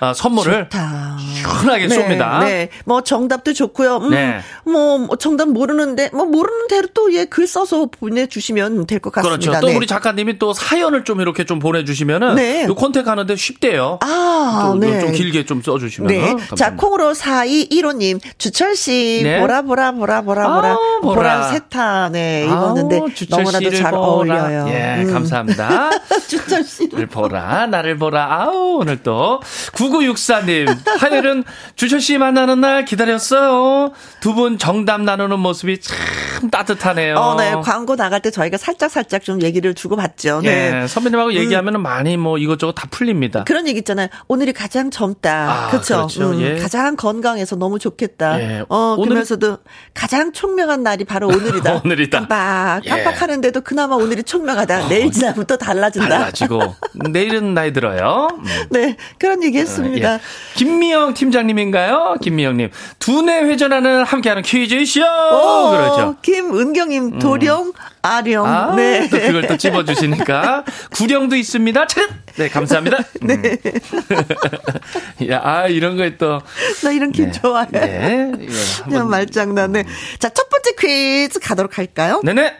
어, 0.00 0.12
선물을 0.14 0.68
좋다. 0.70 1.16
시원하게 1.42 1.88
네, 1.88 1.96
쏩니다. 1.96 2.40
네. 2.44 2.68
뭐 2.84 3.02
정답도 3.02 3.52
좋고요. 3.52 3.96
음, 3.98 4.10
네. 4.10 4.40
뭐, 4.64 4.98
뭐 4.98 5.16
정답 5.16 5.48
모르는데 5.48 6.10
뭐 6.12 6.24
모르는 6.24 6.68
대로 6.68 6.88
또 6.94 7.10
예 7.10 7.26
글 7.26 7.46
써서 7.46 7.86
보내주시면 7.86 8.86
될 8.86 8.98
것 9.00 9.12
같습니다. 9.12 9.38
그렇죠. 9.38 9.60
또 9.60 9.68
네. 9.68 9.76
우리 9.76 9.86
작가님이 9.86 10.38
또 10.38 10.52
사연을 10.52 11.04
좀 11.04 11.20
이렇게 11.20 11.44
좀 11.44 11.58
보내주시면은 11.58 12.34
네. 12.36 12.64
요 12.66 12.74
컨택 12.74 13.06
하는데 13.08 13.34
쉽대요. 13.36 13.98
아, 14.02 14.70
또, 14.72 14.78
네. 14.78 15.00
좀 15.00 15.12
길게 15.12 15.44
좀 15.44 15.62
써주시면. 15.62 16.08
네. 16.08 16.36
자, 16.56 16.74
콩으로 16.74 17.12
4215님, 17.12 18.20
주철씨, 18.38 19.20
네. 19.24 19.40
보라, 19.40 19.62
보라, 19.62 19.92
보라, 19.92 20.22
보라, 20.22 20.54
보라, 20.54 20.68
아우, 20.72 21.00
보라. 21.02 21.14
보라 21.14 21.42
세타, 21.52 22.08
네, 22.10 22.44
입었는데, 22.46 22.98
아우, 22.98 23.12
주철 23.14 23.38
너무나도 23.44 23.64
씨를 23.64 23.78
잘 23.80 23.90
보라, 23.92 24.02
어울려요. 24.02 24.66
예, 24.68 25.02
음. 25.04 25.12
감사합니다. 25.12 25.90
주철 26.28 26.64
씨. 26.64 26.88
나를 26.92 27.06
보라, 27.06 27.66
나를 27.66 27.96
보라. 27.98 28.28
아우, 28.42 28.78
오늘 28.80 29.02
또. 29.02 29.40
9964님, 29.74 30.66
화요 30.98 31.22
일은 31.32 31.44
주철 31.76 32.00
씨 32.00 32.18
만나는 32.18 32.60
날 32.60 32.84
기다렸어요. 32.84 33.92
두 34.20 34.32
분 34.32 34.56
정답 34.58 35.02
나누는 35.02 35.38
모습이 35.40 35.78
참 35.80 36.50
따뜻하네요. 36.50 37.16
어, 37.16 37.34
네. 37.36 37.52
광고 37.62 37.96
나갈 37.96 38.20
때 38.22 38.30
저희가 38.30 38.56
살짝 38.56 38.90
살짝 38.90 39.22
좀 39.22 39.42
얘기를 39.42 39.74
주고 39.74 39.94
받죠. 39.96 40.40
네. 40.42 40.82
예, 40.82 40.86
선배님하고 40.86 41.34
얘기하면 41.34 41.82
많이 41.82 42.16
뭐 42.16 42.38
이것저것 42.38 42.72
다 42.72 42.88
풀립니다. 42.90 43.44
그런 43.44 43.66
얘기 43.68 43.78
있잖아요. 43.80 44.08
오늘이 44.28 44.52
가장 44.54 44.90
젊다. 44.90 45.50
아, 45.66 45.70
그렇죠. 45.70 46.06
그렇죠. 46.08 46.40
예. 46.40 46.56
가장 46.56 46.96
건강해서 46.96 47.56
너무 47.56 47.78
좋겠다. 47.78 48.40
예. 48.40 48.64
어, 48.70 48.94
오늘- 48.96 49.08
그러면서도 49.10 49.58
가장 49.92 50.32
총명한 50.32 50.82
날이 50.82 51.04
바로 51.04 51.28
오늘이다. 51.28 51.82
오늘이다. 51.84 52.18
깜빡 52.20 52.80
예. 52.86 52.88
깜빡하는데도 52.88 53.60
그나마 53.60 53.96
오늘이 53.96 54.22
총명하다. 54.22 54.88
내일 54.88 55.10
지나면 55.12 55.44
또 55.46 55.56
달라진다. 55.58 56.08
달라지고 56.08 56.74
내일은 57.10 57.52
나이 57.52 57.72
들어요. 57.74 58.28
음. 58.38 58.44
네, 58.70 58.96
그런 59.18 59.42
얘기 59.44 59.58
했습니다. 59.58 60.14
예. 60.14 60.18
김미영 60.54 61.12
팀장님인가요? 61.22 62.16
김미영님. 62.20 62.70
두뇌 62.98 63.42
회전하는 63.44 64.02
함께하는 64.04 64.42
퀴즈쇼. 64.42 65.00
오, 65.02 65.70
그러죠. 65.70 66.16
김은경님, 66.22 67.18
도령, 67.20 67.72
아령. 68.02 68.44
아, 68.46 68.74
네. 68.74 69.08
또 69.08 69.18
그걸 69.18 69.46
또 69.46 69.56
집어주시니까. 69.56 70.64
구령도 70.96 71.36
있습니다. 71.36 71.86
차 71.86 72.00
네, 72.36 72.48
감사합니다. 72.48 72.98
네. 73.22 73.36
야, 75.30 75.40
아, 75.44 75.66
이런 75.68 75.96
거에 75.96 76.16
또. 76.16 76.40
나 76.82 76.90
이런 76.90 77.12
퀴즈 77.12 77.30
네. 77.30 77.40
좋아해. 77.40 77.68
네. 77.70 78.32
그냥 78.84 79.02
한번- 79.02 79.10
말장난네. 79.10 79.84
자, 80.18 80.28
첫 80.30 80.48
번째 80.48 80.72
퀴즈 80.78 81.38
가도록 81.38 81.78
할까요? 81.78 82.20
네네. 82.24 82.56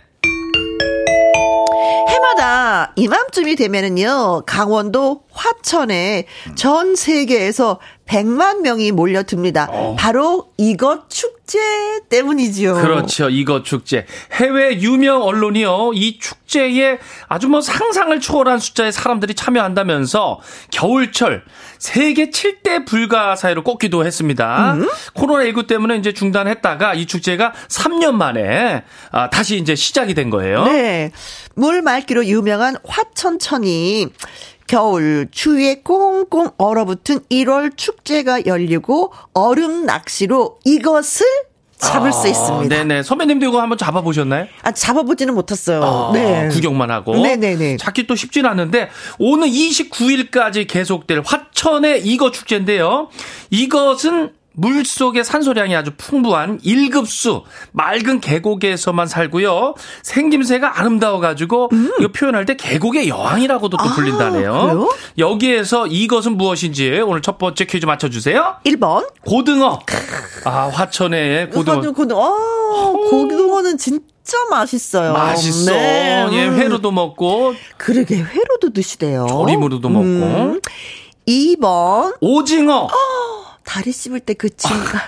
해마다 2.09 2.93
이맘쯤이 2.97 3.57
되면은요, 3.57 4.43
강원도 4.47 5.23
화천에 5.33 6.27
전 6.55 6.95
세계에서 6.95 7.81
100만 8.13 8.61
명이 8.61 8.93
몰려듭니다. 8.93 9.71
바로 9.97 10.51
이것 10.59 11.09
축제 11.09 11.59
때문이지요. 12.11 12.75
그렇죠. 12.75 13.31
이거 13.31 13.63
축제. 13.63 14.05
해외 14.33 14.79
유명 14.81 15.23
언론이요. 15.23 15.93
이 15.95 16.19
축제에 16.19 16.99
아주 17.29 17.49
뭐 17.49 17.63
상상을 17.63 18.19
초월한 18.21 18.59
숫자의 18.59 18.93
사람들이 18.93 19.35
참여한다면서 19.35 20.41
겨울철 20.71 21.45
세계 21.79 22.31
7대 22.31 22.87
불가사의로 22.87 23.65
꼽기도 23.65 24.05
했습니다. 24.05 24.77
코로나19 25.15 25.67
때문에 25.67 25.97
이제 25.97 26.13
중단했다가 26.13 26.95
이 26.95 27.07
축제가 27.07 27.55
3년 27.69 28.13
만에 28.13 28.85
아, 29.11 29.31
다시 29.31 29.57
이제 29.57 29.75
시작이 29.75 30.13
된 30.15 30.29
거예요. 30.29 30.65
네. 30.65 31.13
물 31.55 31.83
맑기로 31.83 32.27
유명한 32.27 32.77
화천천이 32.85 34.09
겨울 34.73 35.29
추위에 35.31 35.83
꽁꽁 35.83 36.51
얼어붙은 36.57 37.25
1월 37.31 37.77
축제가 37.77 38.47
열리고 38.47 39.13
얼음 39.35 39.85
낚시로 39.85 40.61
이것을 40.65 41.27
잡을 41.77 42.11
수 42.11 42.23
아, 42.23 42.29
있습니다. 42.29 42.75
네네. 42.75 43.03
선배님도 43.03 43.49
이거 43.49 43.61
한번 43.61 43.77
잡아보셨나요? 43.77 44.47
아, 44.63 44.73
잡아보지는 44.73 45.35
못했어요. 45.35 45.85
아, 45.85 46.11
네. 46.15 46.49
구경만 46.49 46.91
하고. 46.91 47.15
네네네. 47.19 47.77
찾기 47.77 48.07
또 48.07 48.15
쉽진 48.15 48.47
않은데 48.47 48.89
오늘 49.19 49.49
29일까지 49.49 50.67
계속될 50.67 51.21
화천의 51.23 52.07
이거 52.07 52.31
축제인데요. 52.31 53.11
이것은 53.51 54.33
물 54.55 54.85
속의 54.85 55.25
산소량이 55.25 55.75
아주 55.75 55.93
풍부한 55.97 56.59
1급수 56.61 57.43
맑은 57.73 58.21
계곡에서만 58.21 59.07
살고요. 59.07 59.75
생김새가 60.03 60.79
아름다워가지고 60.81 61.71
이거 62.01 62.09
표현할 62.13 62.45
때 62.45 62.57
계곡의 62.57 63.09
여왕이라고도 63.09 63.77
또 63.77 63.85
음. 63.85 63.89
아, 63.89 63.95
불린다네요. 63.95 64.53
그래요? 64.53 64.89
여기에서 65.19 65.87
이것은 65.87 66.37
무엇인지 66.37 67.01
오늘 67.01 67.23
첫 67.23 67.39
번째 67.39 67.65
퀴즈 67.65 67.87
맞춰주세요. 67.87 68.57
1번. 68.65 69.09
고등어. 69.27 69.79
아 70.45 70.69
화천의 70.73 71.51
고등어. 71.51 71.93
고등어. 71.93 72.19
어, 72.21 72.93
고등어는 73.11 73.79
진짜 73.79 74.03
맛있어요. 74.51 75.13
맛있어. 75.13 75.73
네. 75.73 76.27
예, 76.33 76.47
음. 76.49 76.57
회로도 76.57 76.91
먹고 76.91 77.55
그러게, 77.77 78.17
회로도 78.17 78.73
드시대요. 78.73 79.27
조림으로도 79.29 79.89
음. 79.89 80.21
먹고. 80.21 80.61
2번. 81.27 82.17
오징어. 82.21 82.89
다리 83.65 83.93
씹을 83.93 84.21
때그 84.21 84.57
침가. 84.57 85.01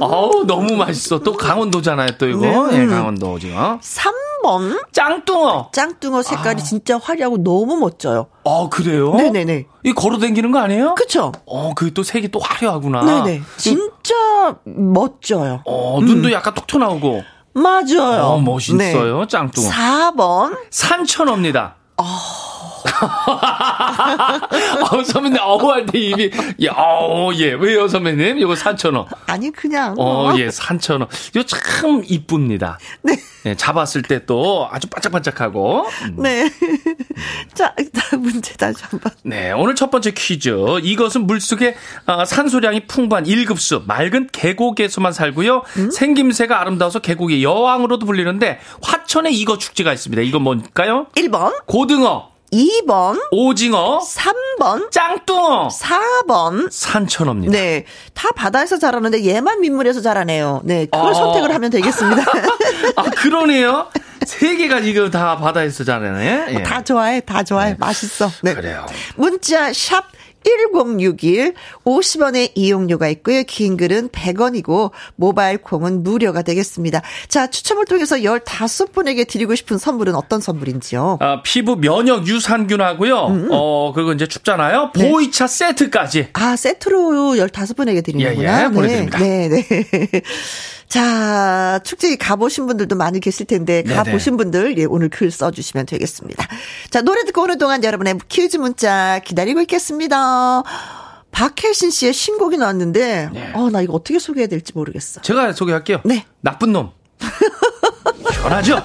어우, 0.00 0.44
너무 0.46 0.76
맛있어. 0.76 1.20
또 1.20 1.36
강원도잖아요, 1.36 2.18
또 2.18 2.28
이거. 2.28 2.68
네. 2.70 2.82
예, 2.82 2.86
강원도 2.86 3.32
오징어. 3.32 3.78
3번. 3.80 4.82
짱뚱어. 4.92 5.70
짱뚱어 5.72 6.22
색깔이 6.22 6.62
진짜 6.62 6.98
화려하고 6.98 7.42
너무 7.42 7.76
멋져요. 7.76 8.26
어, 8.44 8.68
그래요? 8.68 9.14
네네네. 9.14 9.66
이 9.84 9.92
걸어 9.92 10.18
다니는 10.18 10.50
거 10.52 10.58
아니에요? 10.58 10.94
그쵸? 10.94 11.32
어, 11.46 11.72
그 11.74 11.92
또 11.94 12.02
색이 12.02 12.28
또 12.30 12.38
화려하구나. 12.40 13.02
네네. 13.04 13.42
진짜 13.56 14.56
멋져요. 14.64 15.62
어, 15.64 16.00
눈도 16.02 16.32
약간 16.32 16.54
톡 16.54 16.66
튀어나오고. 16.66 17.22
맞아요. 17.54 18.22
어, 18.24 18.40
멋있어요, 18.40 19.26
짱뚱어. 19.26 19.68
4번. 19.68 20.56
산천어입니다. 20.70 21.76
어, 21.98 22.04
선배님, 25.06 25.38
어우, 25.40 25.70
할 25.70 25.86
때 25.86 25.98
입이, 25.98 26.30
예, 26.60 26.68
어우, 26.68 27.34
예. 27.34 27.52
왜요, 27.52 27.88
선배님? 27.88 28.38
이거 28.38 28.54
산천어. 28.54 29.06
아니, 29.26 29.50
그냥. 29.50 29.94
어, 29.98 30.32
예, 30.38 30.50
산천어. 30.50 31.08
이거 31.34 31.44
참 31.44 32.02
이쁩니다. 32.06 32.78
네. 33.02 33.16
예, 33.44 33.56
잡았을 33.56 34.02
때 34.02 34.20
또 34.24 34.68
아주 34.70 34.86
반짝반짝하고. 34.86 35.84
음. 36.04 36.16
네. 36.22 36.48
자, 37.54 37.74
다음 37.92 38.22
문제 38.22 38.54
다시 38.54 38.84
한 38.84 39.00
번. 39.00 39.10
네, 39.24 39.50
오늘 39.50 39.74
첫 39.74 39.90
번째 39.90 40.12
퀴즈. 40.12 40.54
이것은 40.82 41.26
물속에 41.26 41.74
어, 42.06 42.24
산소량이 42.24 42.86
풍부한 42.86 43.24
1급수 43.24 43.84
맑은 43.86 44.28
계곡에서만 44.30 45.12
살고요. 45.12 45.64
생김새가 45.92 46.60
아름다워서 46.60 47.00
계곡의 47.00 47.42
여왕으로도 47.42 48.06
불리는데 48.06 48.60
화천에 48.80 49.30
이거 49.32 49.58
축제가 49.58 49.92
있습니다. 49.92 50.22
이건 50.22 50.42
뭘까요? 50.42 51.08
1번, 51.16 51.52
고등어, 51.66 52.30
2번, 52.52 53.18
오징어, 53.30 53.98
3번, 54.00 54.90
짱뚱어, 54.90 55.68
4번. 55.68 56.68
산천어입니다. 56.70 57.50
네. 57.52 57.86
다 58.12 58.28
바다에서 58.36 58.78
자라는데 58.78 59.24
얘만 59.24 59.60
민물에서 59.60 60.02
자라네요. 60.02 60.60
네. 60.64 60.84
그걸 60.84 61.12
어. 61.12 61.14
선택을 61.14 61.54
하면 61.54 61.70
되겠습니다. 61.70 62.22
아, 62.96 63.02
그러네요. 63.04 63.88
세 64.26 64.56
개가 64.56 64.80
이거 64.80 65.08
다 65.10 65.36
바다에서 65.38 65.82
자라네. 65.84 66.46
예. 66.50 66.62
다 66.62 66.84
좋아해, 66.84 67.20
다 67.20 67.42
좋아해. 67.42 67.74
맛있어. 67.78 68.30
네. 68.42 68.54
그래요. 68.54 68.86
문자 69.16 69.72
샵 69.72 70.04
1061, 70.44 71.54
50원의 71.84 72.52
이용료가 72.54 73.08
있고요. 73.08 73.42
긴 73.44 73.76
글은 73.76 74.08
100원이고, 74.08 74.90
모바일 75.16 75.58
콩은 75.58 76.02
무료가 76.02 76.42
되겠습니다. 76.42 77.02
자, 77.28 77.48
추첨을 77.48 77.84
통해서 77.84 78.16
15분에게 78.16 79.26
드리고 79.28 79.54
싶은 79.54 79.78
선물은 79.78 80.14
어떤 80.14 80.40
선물인지요? 80.40 81.18
아, 81.20 81.42
피부 81.42 81.76
면역 81.76 82.26
유산균하고요. 82.26 83.26
음. 83.26 83.48
어, 83.50 83.92
그리고 83.94 84.12
이제 84.12 84.26
춥잖아요. 84.26 84.92
네. 84.94 85.10
보이차 85.10 85.46
세트까지. 85.46 86.28
아, 86.32 86.56
세트로 86.56 87.34
15분에게 87.36 88.04
드리는구나. 88.04 88.60
예, 88.60 88.64
예, 88.64 88.68
보내 88.68 88.88
드립니다. 88.88 89.18
네, 89.18 89.48
네. 89.48 89.62
네. 89.62 90.22
자, 90.92 91.80
축제 91.84 92.14
가보신 92.16 92.66
분들도 92.66 92.96
많이 92.96 93.18
계실 93.18 93.46
텐데, 93.46 93.82
네네. 93.82 93.94
가보신 93.94 94.36
분들, 94.36 94.76
예, 94.76 94.84
오늘 94.84 95.08
글 95.08 95.30
써주시면 95.30 95.86
되겠습니다. 95.86 96.46
자, 96.90 97.00
노래 97.00 97.24
듣고 97.24 97.44
오는 97.44 97.56
동안 97.56 97.82
여러분의 97.82 98.18
퀴즈 98.28 98.58
문자 98.58 99.18
기다리고 99.24 99.62
있겠습니다. 99.62 100.62
박혜신 101.30 101.90
씨의 101.90 102.12
신곡이 102.12 102.58
나왔는데, 102.58 103.30
네. 103.32 103.52
어, 103.54 103.70
나 103.70 103.80
이거 103.80 103.94
어떻게 103.94 104.18
소개해야 104.18 104.48
될지 104.48 104.72
모르겠어. 104.74 105.22
제가 105.22 105.54
소개할게요. 105.54 106.02
네. 106.04 106.26
나쁜 106.42 106.72
놈. 106.72 106.90
변하죠? 108.42 108.84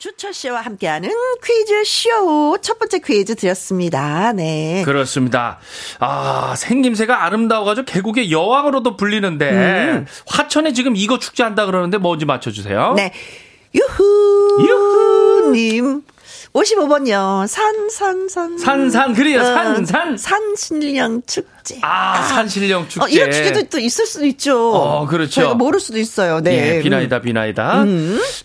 주철 0.00 0.32
씨와 0.32 0.62
함께하는 0.62 1.10
퀴즈 1.44 1.84
쇼. 1.84 2.56
첫 2.62 2.78
번째 2.78 3.00
퀴즈 3.00 3.34
드렸습니다. 3.34 4.32
네. 4.32 4.82
그렇습니다. 4.86 5.58
아, 5.98 6.54
생김새가 6.56 7.26
아름다워가지고 7.26 7.84
계곡의 7.84 8.32
여왕으로도 8.32 8.96
불리는데, 8.96 10.06
화천에 10.26 10.72
지금 10.72 10.96
이거 10.96 11.18
축제 11.18 11.42
한다 11.42 11.66
그러는데 11.66 11.98
뭔지 11.98 12.24
맞춰주세요. 12.24 12.94
네. 12.96 13.12
유후. 13.74 14.66
유후. 14.66 15.52
님. 15.52 16.02
55번요. 16.54 17.46
산, 17.46 17.90
산, 17.90 18.26
산. 18.30 18.56
산, 18.56 18.90
산, 18.90 19.12
그래요. 19.12 19.44
산, 19.44 19.82
어, 19.82 19.84
산. 19.84 20.16
산신령 20.16 21.22
축제. 21.26 21.59
축제. 21.62 21.78
아, 21.82 22.22
산신령 22.22 22.88
축제. 22.88 23.04
어, 23.04 23.08
이런 23.08 23.30
축제도 23.30 23.62
또 23.70 23.78
있을 23.78 24.06
수도 24.06 24.24
있죠. 24.26 24.72
어, 24.74 25.06
그렇죠. 25.06 25.32
저희가 25.32 25.54
모를 25.54 25.80
수도 25.80 25.98
있어요. 25.98 26.40
네. 26.40 26.76
예, 26.78 26.82
비나이다, 26.82 27.20
비나이다. 27.20 27.84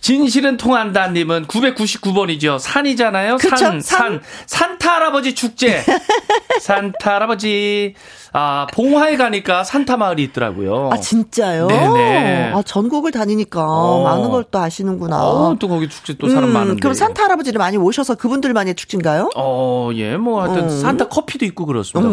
진실은 0.00 0.56
통한다님은 0.56 1.46
999번이죠. 1.46 2.58
산이잖아요. 2.58 3.36
그쵸, 3.38 3.56
산, 3.56 3.80
산. 3.80 3.80
산. 3.82 4.20
산타 4.46 4.94
할아버지 4.96 5.34
축제. 5.34 5.82
산타 6.60 7.14
할아버지. 7.14 7.94
아, 8.38 8.66
봉화에 8.74 9.16
가니까 9.16 9.64
산타 9.64 9.96
마을이 9.96 10.22
있더라고요. 10.24 10.90
아, 10.92 10.98
진짜요? 10.98 11.68
네네. 11.68 12.52
아, 12.54 12.62
전국을 12.62 13.10
다니니까 13.10 13.64
어. 13.66 14.02
많은 14.02 14.30
걸 14.30 14.46
또 14.50 14.60
아시는구나. 14.60 15.24
어, 15.24 15.56
또 15.58 15.66
거기 15.68 15.88
축제 15.88 16.14
또 16.14 16.28
사람 16.28 16.44
음, 16.50 16.52
많은데. 16.52 16.80
그럼 16.80 16.94
산타 16.94 17.24
할아버지를 17.24 17.58
많이 17.58 17.76
오셔서 17.76 18.14
그분들만의 18.14 18.76
축제인가요? 18.76 19.30
어, 19.34 19.90
예, 19.94 20.16
뭐 20.16 20.40
하여튼 20.42 20.68
산타 20.70 21.08
커피도 21.08 21.44
있고 21.46 21.66
그렇습니다. 21.66 22.08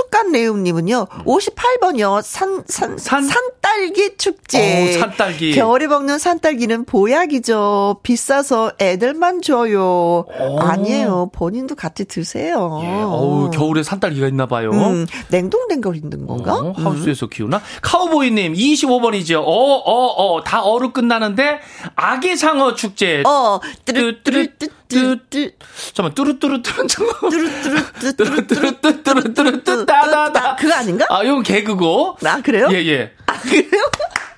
음, 0.00 0.10
쑥간 0.10 0.32
레움님은요, 0.32 1.06
58번이요, 1.24 2.22
산, 2.22 2.62
산, 2.66 2.96
산? 2.98 3.22
산딸기 3.22 4.16
축제. 4.16 4.96
어, 4.96 4.98
산딸기. 4.98 5.52
겨울에 5.54 5.86
먹는 5.86 6.18
산딸기는 6.18 6.84
보약이죠. 6.84 8.00
비싸서 8.02 8.72
애들만 8.80 9.42
줘요. 9.42 10.24
아니에요. 10.58 11.30
본인도 11.32 11.74
같이 11.74 12.04
드세요. 12.06 12.80
예, 12.82 12.88
어우, 13.02 13.50
겨울에 13.50 13.82
산딸기가 13.82 14.28
있나 14.28 14.46
봐요. 14.46 14.70
음, 14.70 15.06
냉동된 15.28 15.80
걸 15.80 15.96
있는 15.96 16.26
건가? 16.26 16.54
어, 16.54 16.72
하우스에서 16.76 17.26
키우나? 17.28 17.60
카우보이님, 17.82 18.54
25번이죠. 18.54 19.36
어, 19.36 19.42
어, 19.44 20.06
어, 20.34 20.44
다 20.44 20.62
어로 20.62 20.92
끝나는데, 20.92 21.60
아기 21.94 22.36
상어 22.36 22.74
축제. 22.74 23.22
어, 23.26 23.60
뚜루뚜루뚜 23.84 24.68
뚜. 24.90 25.52
잠깐만, 25.94 26.14
뚜루뚜루뚜루. 26.14 26.86
뚜루뚜루뚜. 26.86 28.16
뚜루뚜루뚜루뚜루뚜. 28.16 29.86
따다다. 29.86 30.56
그거 30.56 30.74
아닌가? 30.74 31.06
아, 31.08 31.22
이건 31.22 31.42
개그고. 31.42 32.16
아, 32.24 32.40
그래요? 32.42 32.68
예, 32.72 32.84
예. 32.86 33.12
아, 33.26 33.38
그래요? 33.40 33.90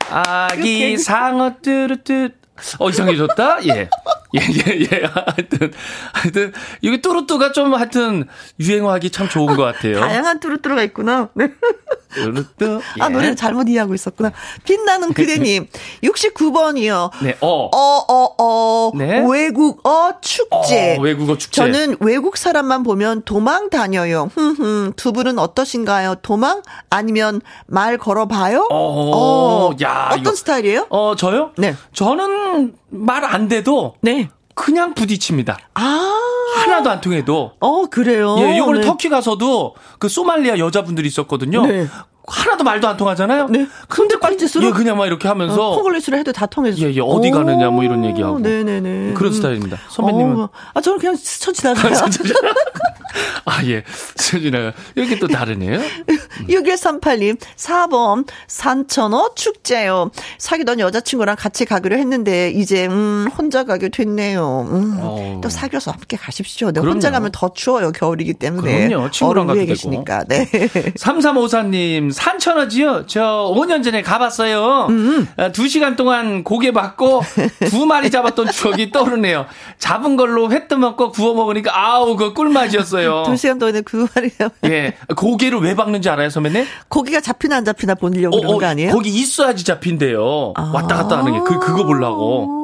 아기. 0.09 0.99
상어 0.99 1.55
뚜루뚜. 1.63 2.31
어, 2.79 2.91
이상해졌다? 2.91 3.65
예. 3.67 3.89
예, 4.35 4.41
예, 4.41 4.81
예. 4.81 5.03
하여튼, 5.05 5.73
하여튼, 6.13 6.53
이게 6.81 7.01
뚜루뚜가 7.01 7.53
좀 7.53 7.75
하여튼 7.75 8.27
유행하기 8.61 9.11
참 9.11 9.29
좋은 9.29 9.55
것 9.57 9.63
같아요. 9.63 10.01
다양한 10.01 10.41
뚜루뚜루가 10.41 10.83
있구나. 10.85 11.29
네. 11.35 11.49
뚜루뚜. 12.15 12.81
아, 13.01 13.07
예. 13.07 13.13
노래를 13.13 13.37
잘못 13.37 13.69
이해하고 13.69 13.95
있었구나. 13.95 14.33
빛나는 14.65 15.13
그대님. 15.13 15.67
69번이요. 16.05 17.11
네, 17.23 17.37
어. 17.41 17.69
어, 17.75 18.05
어, 18.09 18.35
어. 18.39 18.93
네. 18.95 19.25
외국어 19.29 20.15
축제. 20.21 20.97
어, 20.97 21.01
외국어 21.01 21.37
축제. 21.39 21.57
저는 21.63 21.97
외국 22.01 22.37
사람만 22.37 22.83
보면 22.83 23.23
도망 23.23 23.71
다녀요. 23.71 24.31
흠흠. 24.35 24.93
두 24.97 25.13
분은 25.13 25.39
어떠신가요? 25.39 26.17
도망? 26.23 26.63
아니면 26.91 27.41
말 27.67 27.97
걸어봐요? 27.99 28.69
어, 28.71 29.71
야, 29.83 30.09
어떤 30.11 30.21
이거- 30.21 30.35
스타일이에요? 30.35 30.87
어, 30.91 31.15
저요? 31.17 31.53
네. 31.57 31.75
저는 31.95 32.75
말 32.93 33.25
안 33.25 33.49
돼도 33.49 33.95
네. 34.03 34.29
그냥 34.55 34.95
부딪힙니다. 34.95 35.59
아. 35.75 36.09
하나도 36.57 36.91
안 36.91 37.01
통해도. 37.01 37.53
어, 37.61 37.87
그래요? 37.87 38.37
예, 38.39 38.59
요번에 38.59 38.81
네. 38.81 38.87
터키 38.87 39.09
가서도 39.09 39.75
그 39.99 40.09
소말리아 40.09 40.59
여자분들이 40.59 41.09
있었거든요. 41.09 41.67
네. 41.67 41.87
하나도 42.27 42.63
말도 42.63 42.89
안 42.89 42.97
통하잖아요. 42.97 43.49
네. 43.49 43.67
근데 43.89 44.15
꼴찌수로? 44.17 44.69
예, 44.69 44.71
그냥 44.71 44.97
막 44.97 45.07
이렇게 45.07 45.27
하면서 45.27 45.71
어, 45.71 45.75
콩글리시를 45.77 46.19
해도 46.19 46.33
다 46.33 46.47
통해서. 46.47 46.79
예, 46.81 46.93
예, 46.95 47.01
어디 47.01 47.31
가느냐 47.31 47.71
뭐 47.71 47.83
이런 47.83 48.05
얘기하고. 48.05 48.39
네네네. 48.39 49.15
그런 49.15 49.33
스타일입니다. 49.33 49.79
선배님은? 49.91 50.41
어, 50.41 50.49
아, 50.75 50.81
저는 50.81 50.99
그냥 50.99 51.17
스쳐 51.17 51.53
지나가요. 51.53 51.93
아, 53.45 53.65
예. 53.67 53.83
수진아, 54.17 54.73
여기 54.97 55.19
또 55.19 55.27
다르네요. 55.27 55.81
6138님, 56.49 57.39
4번, 57.57 58.27
산천어 58.47 59.35
축제요. 59.35 60.11
사귀던 60.39 60.81
여자친구랑 60.81 61.37
같이 61.39 61.65
가기로 61.65 61.97
했는데, 61.97 62.51
이제, 62.51 62.87
음, 62.87 63.29
혼자 63.37 63.65
가게 63.65 63.89
됐네요. 63.89 64.67
음, 64.71 64.97
어. 65.01 65.41
또 65.43 65.49
사귀어서 65.49 65.91
함께 65.91 66.17
가십시오. 66.17 66.69
네, 66.69 66.81
그럼요. 66.81 66.95
혼자 66.95 67.11
가면 67.11 67.31
더 67.33 67.53
추워요, 67.53 67.91
겨울이기 67.93 68.35
때문에. 68.35 68.89
그럼요. 68.89 69.11
친구랑 69.11 69.47
가도 69.49 69.59
되고. 69.59 69.69
계시니까, 69.69 70.25
네. 70.25 70.47
3354님, 70.47 72.12
산천어지요? 72.13 73.07
저 73.07 73.53
5년 73.57 73.83
전에 73.83 74.03
가봤어요. 74.03 74.87
음. 74.91 75.29
아, 75.37 75.51
2시간 75.51 75.97
동안 75.97 76.45
고개 76.45 76.71
받고 76.73 77.23
두 77.71 77.87
마리 77.87 78.11
잡았던 78.11 78.51
추억이 78.53 78.91
떠오르네요. 78.91 79.47
잡은 79.79 80.17
걸로 80.17 80.51
회 80.53 80.69
떠먹고 80.69 81.11
구워 81.13 81.35
먹으니까 81.35 81.73
아우, 81.77 82.17
그 82.17 82.33
꿀맛이었어요. 82.33 83.25
두 83.27 83.37
시간 83.37 83.59
동안에 83.59 83.81
그 83.83 84.07
말이에요. 84.15 84.51
예. 84.67 84.95
고개를 85.17 85.59
왜 85.61 85.75
박는지 85.75 86.09
알아요, 86.09 86.31
선배님? 86.31 86.65
고기가 86.89 87.21
잡히나 87.21 87.57
안 87.57 87.65
잡히나 87.65 87.95
보려고 87.95 88.39
그러는 88.41 88.59
거 88.59 88.67
아니에요? 88.67 88.93
거기 88.93 89.11
있어야지 89.11 89.65
잡힌대요. 89.65 90.55
왔다 90.57 90.97
갔다 90.97 91.19
하는 91.19 91.33
게. 91.33 91.39
그, 91.41 91.59
그거 91.59 91.85
보려고. 91.85 92.62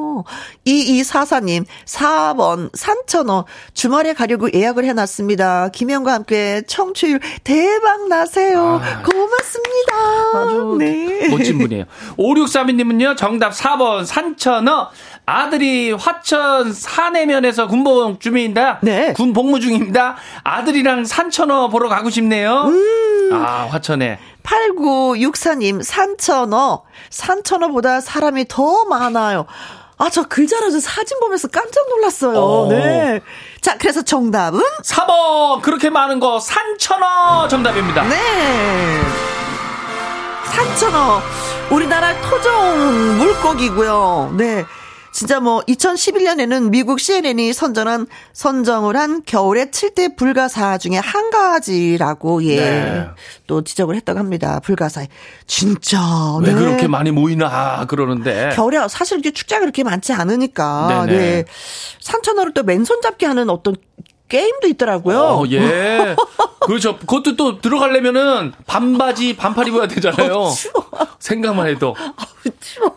2244님, 0.65 1.65
4번, 1.85 2.69
산천어. 2.73 3.45
주말에 3.73 4.13
가려고 4.13 4.51
예약을 4.53 4.85
해놨습니다. 4.85 5.69
김영과 5.69 6.13
함께 6.13 6.61
청취율 6.67 7.19
대박 7.43 8.07
나세요. 8.07 8.81
아. 8.83 9.03
고맙습니다. 9.03 9.93
아주 10.35 10.75
네. 10.79 11.27
멋진 11.29 11.57
분이에요. 11.57 11.85
5632님은요, 12.17 13.17
정답 13.17 13.51
4번, 13.53 14.05
산천어. 14.05 14.89
아들이 15.25 15.91
화천 15.91 16.73
사내면에서 16.73 17.67
군복 17.67 18.19
중입니다. 18.19 18.79
네. 18.81 19.13
군 19.13 19.31
복무 19.33 19.59
중입니다. 19.59 20.15
아들이랑 20.43 21.05
산천어 21.05 21.69
보러 21.69 21.87
가고 21.87 22.09
싶네요. 22.09 22.63
음. 22.65 23.29
아, 23.31 23.67
화천에. 23.69 24.17
8964님, 24.41 25.83
산천어. 25.83 26.83
산천어보다 27.11 28.01
사람이 28.01 28.45
더 28.47 28.85
많아요. 28.85 29.45
아, 30.01 30.09
저 30.09 30.23
글자라서 30.23 30.79
사진 30.79 31.19
보면서 31.19 31.49
깜짝 31.49 31.87
놀랐어요. 31.89 32.39
어. 32.39 32.67
네. 32.69 33.19
자, 33.59 33.77
그래서 33.77 34.01
정답은? 34.01 34.61
4번, 34.83 35.61
그렇게 35.61 35.89
많은 35.89 36.21
거 36.21 36.39
산천어 36.39 37.49
정답입니다. 37.49 38.03
네. 38.03 39.01
산천어. 40.45 41.21
우리나라 41.69 42.19
토종 42.21 43.17
물고기고요. 43.17 44.33
네. 44.37 44.65
진짜 45.19 45.41
뭐 45.41 45.59
2011년에는 45.67 46.69
미국 46.69 47.01
CNN이 47.01 47.51
선전한 47.51 48.07
선정을 48.31 48.95
한 48.95 49.21
겨울의 49.25 49.65
7대 49.65 50.15
불가사 50.15 50.77
중에 50.77 50.95
한 50.95 51.29
가지라고 51.29 52.41
예. 52.45 52.55
네. 52.55 53.05
또 53.45 53.61
지적을 53.61 53.97
했다고 53.97 54.17
합니다. 54.17 54.61
불가사. 54.61 55.05
진짜. 55.45 55.99
왜 56.41 56.53
네. 56.53 56.57
그렇게 56.57 56.87
많이 56.87 57.11
모이나 57.11 57.85
그러는데. 57.89 58.51
겨울에 58.53 58.77
사실 58.87 59.15
이렇게 59.17 59.31
축제가 59.31 59.59
그렇게 59.59 59.83
많지 59.83 60.13
않으니까. 60.13 61.05
네. 61.07 61.43
산천어를 61.99 62.53
또 62.53 62.63
맨손 62.63 63.01
잡기 63.01 63.25
하는 63.25 63.49
어떤 63.49 63.75
게임도 64.29 64.67
있더라고요. 64.67 65.19
어, 65.19 65.43
예. 65.51 66.15
그렇죠. 66.65 66.97
그것도 66.99 67.35
또 67.35 67.59
들어가려면은 67.61 68.53
반바지, 68.67 69.35
반팔 69.35 69.67
입어야 69.69 69.87
되잖아요. 69.87 70.33
어, 70.35 70.51
추워. 70.51 70.85
생각만 71.19 71.67
해도. 71.67 71.95
추워. 72.61 72.95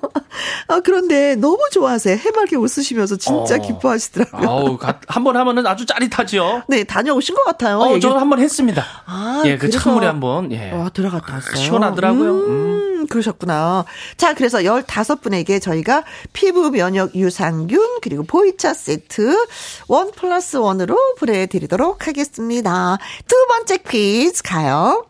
아, 0.69 0.81
그런데 0.81 1.35
너무 1.37 1.59
좋아하세요. 1.73 2.17
해맑게 2.19 2.57
웃으시면서 2.57 3.17
진짜 3.17 3.57
어. 3.57 3.59
기뻐하시더라고요. 3.59 4.49
아우, 4.49 4.79
한 5.09 5.25
번 5.25 5.37
하면은 5.37 5.67
아주 5.67 5.87
짜릿하지요. 5.87 6.63
네, 6.69 6.85
다녀오신 6.85 7.35
것 7.35 7.45
같아요. 7.45 7.79
어, 7.81 7.91
얘기- 7.91 8.01
저는 8.01 8.19
한 8.19 8.29
번 8.29 8.39
했습니다. 8.41 8.85
아, 9.07 9.43
예, 9.47 9.53
그 9.57 9.67
그래서- 9.69 9.79
찬물에 9.79 10.07
한 10.07 10.21
번, 10.21 10.53
예. 10.53 10.71
와, 10.73 10.89
들어갔다 10.91 11.35
왔어요. 11.35 11.57
시원하더라고요. 11.57 12.33
음, 12.33 12.92
그러셨구나. 13.13 13.85
자, 14.17 14.35
그래서 14.35 14.59
15분에게 14.59 15.61
저희가 15.61 16.05
피부 16.33 16.71
면역 16.71 17.15
유산균, 17.15 18.01
그리고 18.01 18.25
보이차 18.25 18.73
세트, 18.73 19.47
원 19.89 20.11
플러스 20.13 20.57
원으로 20.57 20.97
보내드리도록 21.19 22.07
하겠습니다. 22.09 22.99
두 23.27 23.37
번째 23.49 23.77
퀴즈 23.87 24.43
가요. 24.43 25.07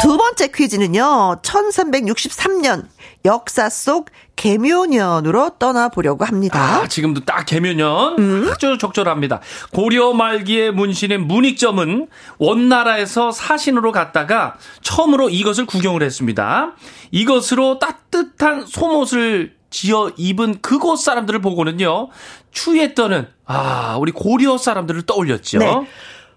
두 0.00 0.16
번째 0.16 0.48
퀴즈는요, 0.48 1.40
1363년 1.42 2.86
역사 3.24 3.68
속 3.68 4.10
개묘년으로 4.36 5.56
떠나보려고 5.58 6.24
합니다. 6.24 6.58
아, 6.58 6.88
지금도 6.88 7.24
딱 7.24 7.44
개묘년 7.44 8.18
음. 8.18 8.48
아주 8.50 8.78
적절합니다. 8.78 9.40
고려 9.72 10.12
말기에 10.12 10.70
문신인 10.70 11.26
문익점은 11.26 12.08
원나라에서 12.38 13.32
사신으로 13.32 13.92
갔다가 13.92 14.56
처음으로 14.82 15.28
이것을 15.28 15.66
구경을 15.66 16.02
했습니다. 16.02 16.72
이것으로 17.10 17.78
따뜻한 17.78 18.66
속옷을 18.66 19.54
지어 19.68 20.10
입은 20.16 20.60
그곳 20.62 20.96
사람들을 20.96 21.40
보고는요. 21.40 22.08
추위에 22.50 22.94
떠는 22.94 23.28
아, 23.44 23.96
우리 24.00 24.12
고려 24.12 24.58
사람들을 24.58 25.02
떠올렸죠. 25.02 25.58
네. 25.58 25.86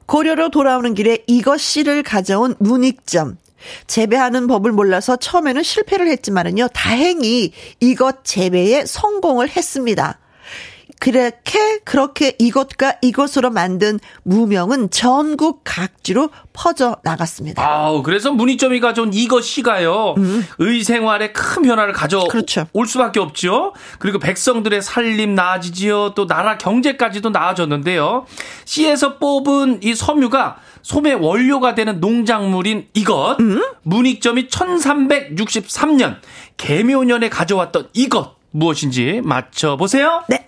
고려로 0.06 0.50
돌아오는 0.50 0.94
길에 0.94 1.20
이것 1.28 1.60
씨를 1.60 2.04
가져온 2.04 2.56
문익점. 2.60 3.38
재배하는 3.88 4.47
법을 4.47 4.72
몰라서 4.72 5.16
처음에는 5.16 5.64
실패를 5.64 6.07
했지만은요, 6.07 6.70
다행히 6.74 7.51
이것 7.80 8.24
재배에 8.24 8.86
성공을 8.86 9.49
했습니다. 9.49 10.20
그렇게 11.00 11.80
그렇게 11.80 12.36
이것과 12.39 12.96
이것으로 13.02 13.50
만든 13.50 14.00
무명은 14.24 14.89
전국 14.89 15.62
각지로 15.64 16.30
퍼져 16.54 16.98
나갔습니다. 17.04 17.62
아우, 17.64 18.04
그래서 18.04 18.32
문희점이 18.32 18.80
가져온 18.80 19.14
이것이가요, 19.14 20.16
의생활에 20.60 21.32
큰 21.34 21.64
변화를 21.64 21.94
가져올 21.94 22.26
음. 22.26 22.30
그렇죠. 22.30 22.68
수밖에 22.88 23.20
없죠. 23.20 23.74
그리고 24.00 24.20
백성들의 24.20 24.82
살림 24.82 25.36
나아지지요. 25.36 26.14
또 26.16 26.28
나라 26.28 26.58
경제까지도 26.58 27.32
나아졌는데요. 27.32 28.26
씨에서 28.66 29.18
뽑은 29.18 29.82
이 29.84 29.96
섬유가 29.96 30.58
소매 30.84 31.14
원료가 31.14 31.76
되는 31.76 32.00
농작물인 32.00 32.88
이것, 32.94 33.38
음? 33.39 33.62
문익점이 33.84 34.48
1363년 34.50 36.18
개묘년에 36.58 37.30
가져왔던 37.30 37.89
이것 37.94 38.36
무엇인지 38.52 39.22
맞춰 39.24 39.78
보세요. 39.78 40.24
네. 40.28 40.48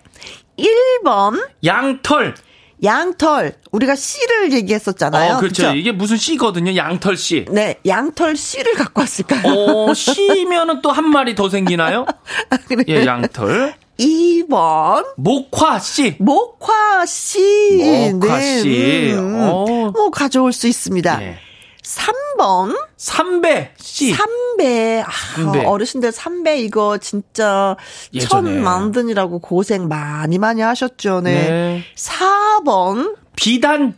1번 0.57 1.47
양털. 1.63 2.35
양털. 2.83 3.53
우리가 3.71 3.95
씨를 3.95 4.51
얘기했었잖아요. 4.53 5.35
어, 5.35 5.39
그렇죠. 5.39 5.63
그쵸? 5.63 5.75
이게 5.75 5.91
무슨 5.91 6.17
씨거든요. 6.17 6.75
양털 6.75 7.15
씨. 7.17 7.45
네, 7.49 7.79
양털 7.85 8.35
씨를 8.35 8.73
갖고 8.73 9.01
왔을까요? 9.01 9.41
어, 9.45 9.93
씨면은 9.93 10.81
또 10.81 10.91
한 10.91 11.09
마리 11.09 11.35
더 11.35 11.49
생기나요? 11.49 12.05
그래. 12.67 12.83
예, 12.89 13.05
양털. 13.05 13.75
2번 13.97 15.05
목화 15.15 15.79
씨. 15.79 16.15
목화 16.19 17.05
씨. 17.05 18.09
목화 18.11 18.41
씨. 18.41 19.13
어. 19.17 19.91
뭐 19.93 20.09
가져올 20.11 20.51
수 20.51 20.67
있습니다. 20.67 21.23
예. 21.23 21.37
3번 21.85 22.75
삼배 22.97 23.73
씨. 23.77 24.13
삼배. 24.13 25.03
아, 25.05 25.11
삼배. 25.35 25.65
어르신들 25.65 26.11
삼배 26.11 26.59
이거 26.61 26.97
진짜. 26.97 27.75
천 28.21 28.63
만든이라고 28.63 29.39
고생 29.39 29.87
많이 29.87 30.39
많이 30.39 30.61
하셨죠. 30.61 31.21
네. 31.21 31.33
네. 31.49 31.83
4번 31.95 33.15
비단 33.35 33.97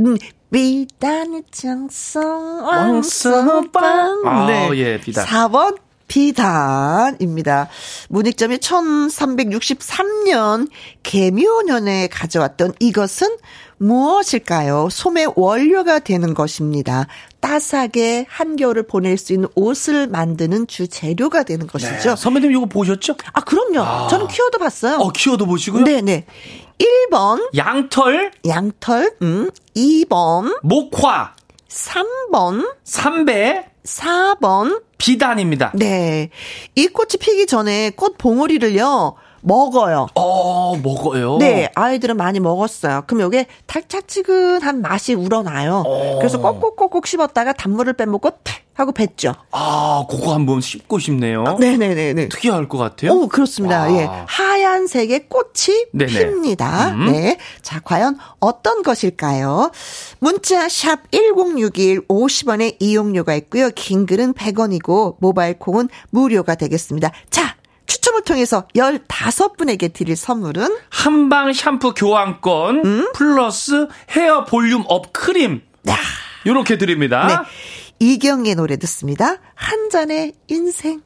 음, 0.00 0.16
비단의 0.50 1.44
장성. 1.50 2.66
왕서방. 2.66 4.22
아, 4.26 4.46
네. 4.46 4.70
예, 4.74 5.00
비단. 5.00 5.24
4번 5.26 5.76
비단입니다. 6.08 7.68
문익점이 8.08 8.58
1363년 8.58 10.68
개묘년에 11.02 12.08
가져왔던 12.08 12.74
이것은 12.80 13.36
무엇일까요? 13.78 14.88
소매 14.90 15.26
원료가 15.36 16.00
되는 16.00 16.34
것입니다. 16.34 17.06
따스하게 17.40 18.26
한겨울을 18.28 18.88
보낼 18.88 19.16
수 19.16 19.32
있는 19.32 19.48
옷을 19.54 20.08
만드는 20.08 20.66
주 20.66 20.88
재료가 20.88 21.44
되는 21.44 21.68
것이죠. 21.68 22.10
네. 22.10 22.16
선배님 22.16 22.50
이거 22.50 22.66
보셨죠? 22.66 23.14
아, 23.32 23.40
그럼요. 23.42 24.08
저는 24.08 24.26
키워드 24.26 24.58
봤어요. 24.58 24.96
어, 24.96 25.12
키워드 25.12 25.46
보시고요. 25.46 25.84
네네. 25.84 26.26
1번 26.78 27.48
양털, 27.56 28.32
양털, 28.46 29.12
음, 29.22 29.50
2번, 29.76 30.58
목화, 30.62 31.34
3번, 31.68 32.72
삼배, 32.84 33.66
4번. 33.84 34.82
비단입니다. 34.98 35.72
네. 35.74 36.30
이 36.74 36.88
꽃이 36.88 37.12
피기 37.20 37.46
전에 37.46 37.90
꽃 37.90 38.18
봉오리를요, 38.18 39.14
먹어요. 39.40 40.08
어, 40.14 40.76
먹어요. 40.76 41.38
네, 41.38 41.70
아이들은 41.74 42.16
많이 42.16 42.40
먹었어요. 42.40 43.04
그럼 43.06 43.22
요게 43.22 43.46
달짝지근한 43.66 44.82
맛이 44.82 45.14
우러나요. 45.14 45.84
어. 45.86 46.18
그래서 46.18 46.40
꼭꼭꼭꼭 46.40 47.06
씹었다가 47.06 47.52
단물을 47.52 47.92
빼먹고 47.94 48.30
탁 48.42 48.56
하고 48.78 48.92
뱉죠. 48.92 49.34
아, 49.50 50.04
그거 50.08 50.32
한번 50.34 50.60
씹고 50.60 51.00
싶네요. 51.00 51.56
네네네네. 51.58 52.28
특이할 52.28 52.68
것 52.68 52.78
같아요. 52.78 53.10
오, 53.10 53.26
그렇습니다. 53.28 53.80
와. 53.82 53.92
예. 53.92 54.08
하얀색의 54.28 55.28
꽃이 55.28 55.86
네네. 55.92 56.12
핍니다. 56.12 56.90
음. 56.90 57.10
네. 57.10 57.38
자, 57.60 57.80
과연 57.80 58.16
어떤 58.38 58.84
것일까요? 58.84 59.72
문자 60.20 60.68
샵 60.68 61.10
1061 61.10 62.02
50원의 62.06 62.76
이용료가 62.78 63.34
있고요. 63.34 63.70
긴 63.74 64.06
글은 64.06 64.34
100원이고 64.34 65.16
모바일 65.18 65.58
콩은 65.58 65.88
무료가 66.10 66.54
되겠습니다. 66.54 67.10
자, 67.30 67.56
추첨을 67.86 68.22
통해서 68.22 68.68
15분에게 68.76 69.92
드릴 69.92 70.14
선물은 70.14 70.76
한방 70.88 71.52
샴푸 71.52 71.94
교환권 71.94 72.84
음? 72.84 73.12
플러스 73.12 73.88
hair 74.10 74.44
volume 74.44 74.84
up 74.86 75.12
크림. 75.12 75.62
요렇게 76.46 76.78
드립니다. 76.78 77.26
네. 77.26 77.34
이경의 78.00 78.54
노래 78.54 78.76
듣습니다. 78.76 79.36
한 79.54 79.90
잔의 79.90 80.32
인생. 80.48 81.00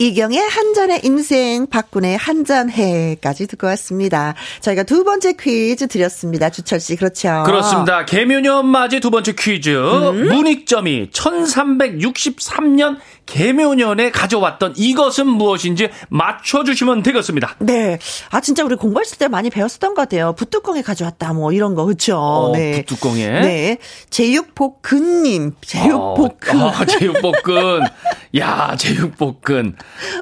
이경의 0.00 0.38
한 0.38 0.74
잔의 0.74 1.00
인생, 1.02 1.66
박군의 1.66 2.16
한 2.16 2.44
잔해까지 2.44 3.48
듣고 3.48 3.66
왔습니다. 3.66 4.34
저희가 4.60 4.84
두 4.84 5.02
번째 5.02 5.32
퀴즈 5.32 5.88
드렸습니다. 5.88 6.50
주철 6.50 6.78
씨, 6.78 6.94
그렇죠? 6.94 7.42
그렇습니다. 7.44 8.04
개묘년 8.04 8.66
맞이 8.66 9.00
두 9.00 9.10
번째 9.10 9.32
퀴즈. 9.36 9.70
음? 9.70 10.28
문익점이 10.28 11.10
1363년 11.10 12.98
개묘년에 13.28 14.10
가져왔던 14.10 14.74
이것은 14.76 15.26
무엇인지 15.26 15.90
맞춰주시면 16.08 17.02
되겠습니다. 17.02 17.56
네. 17.58 17.98
아, 18.30 18.40
진짜 18.40 18.64
우리 18.64 18.74
공부했을 18.74 19.18
때 19.18 19.28
많이 19.28 19.50
배웠었던 19.50 19.94
것 19.94 20.02
같아요. 20.02 20.32
붓뚜껑에 20.32 20.82
가져왔다, 20.82 21.34
뭐, 21.34 21.52
이런 21.52 21.74
거, 21.74 21.84
그쵸? 21.84 22.16
어, 22.16 22.52
네. 22.56 22.82
붓뚜껑에. 22.84 23.40
네. 23.40 23.78
제육볶음님. 24.08 25.56
제육볶음. 25.60 26.62
아, 26.62 26.84
제육볶음. 26.86 27.82
야, 28.38 28.74
제육볶음. 28.78 29.76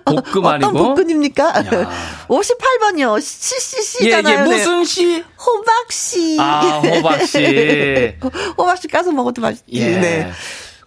볶음 0.04 0.46
아니고. 0.46 0.68
어떤 0.68 0.94
볶음입니까? 0.94 1.44
야. 1.44 1.62
58번이요. 2.28 3.16
예, 3.16 3.20
씨씨씨잖아요. 3.20 4.44
네. 4.44 4.50
예, 4.50 4.56
무슨 4.56 4.84
씨? 4.84 5.24
호박씨. 5.38 6.36
아, 6.40 6.80
호박씨. 6.80 8.16
호박씨 8.58 8.88
까서 8.88 9.12
먹어도 9.12 9.42
맛있지. 9.42 9.64
예. 9.72 9.96
네. 9.98 10.32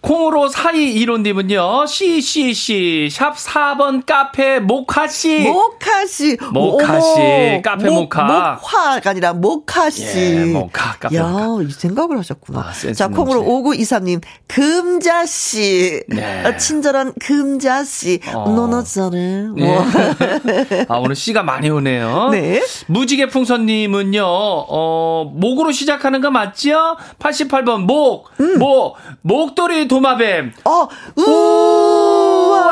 콩으로 0.02 0.48
사이 0.48 0.92
이론님은요, 0.94 1.84
CCC, 1.86 3.08
샵 3.12 3.34
4번 3.36 4.06
카페 4.06 4.58
모카씨. 4.58 5.40
모카씨. 5.40 6.38
모카씨, 6.52 7.60
카페 7.62 7.88
모- 7.90 8.02
모카. 8.02 8.58
모카가 8.62 9.10
아니라 9.10 9.34
모카씨. 9.34 10.18
예, 10.18 10.44
모카, 10.46 10.96
카페 10.98 11.16
야, 11.16 11.24
모카. 11.28 11.62
이 11.64 11.70
생각을 11.70 12.18
하셨구나. 12.18 12.60
아, 12.60 12.92
자, 12.94 13.08
콩으로 13.08 13.42
넘치네. 13.42 13.84
5923님, 13.86 14.22
금자씨. 14.48 16.02
네. 16.08 16.44
어, 16.46 16.56
친절한 16.56 17.12
금자씨. 17.20 18.20
어. 18.34 18.82
잘해. 18.82 19.18
예. 19.58 19.64
뭐. 19.64 19.84
아, 20.88 20.96
오늘 20.98 21.14
씨가 21.14 21.42
많이 21.42 21.68
오네요. 21.68 22.30
네. 22.32 22.62
무지개 22.86 23.28
풍선님은요, 23.28 24.22
어, 24.24 25.30
목으로 25.34 25.72
시작하는 25.72 26.20
거 26.22 26.30
맞죠? 26.30 26.96
88번, 27.18 27.80
목, 27.82 28.30
음. 28.40 28.58
목, 28.58 28.96
목도리 29.22 29.88
도마뱀. 29.90 30.52
어, 30.64 30.86
우와, 31.16 32.62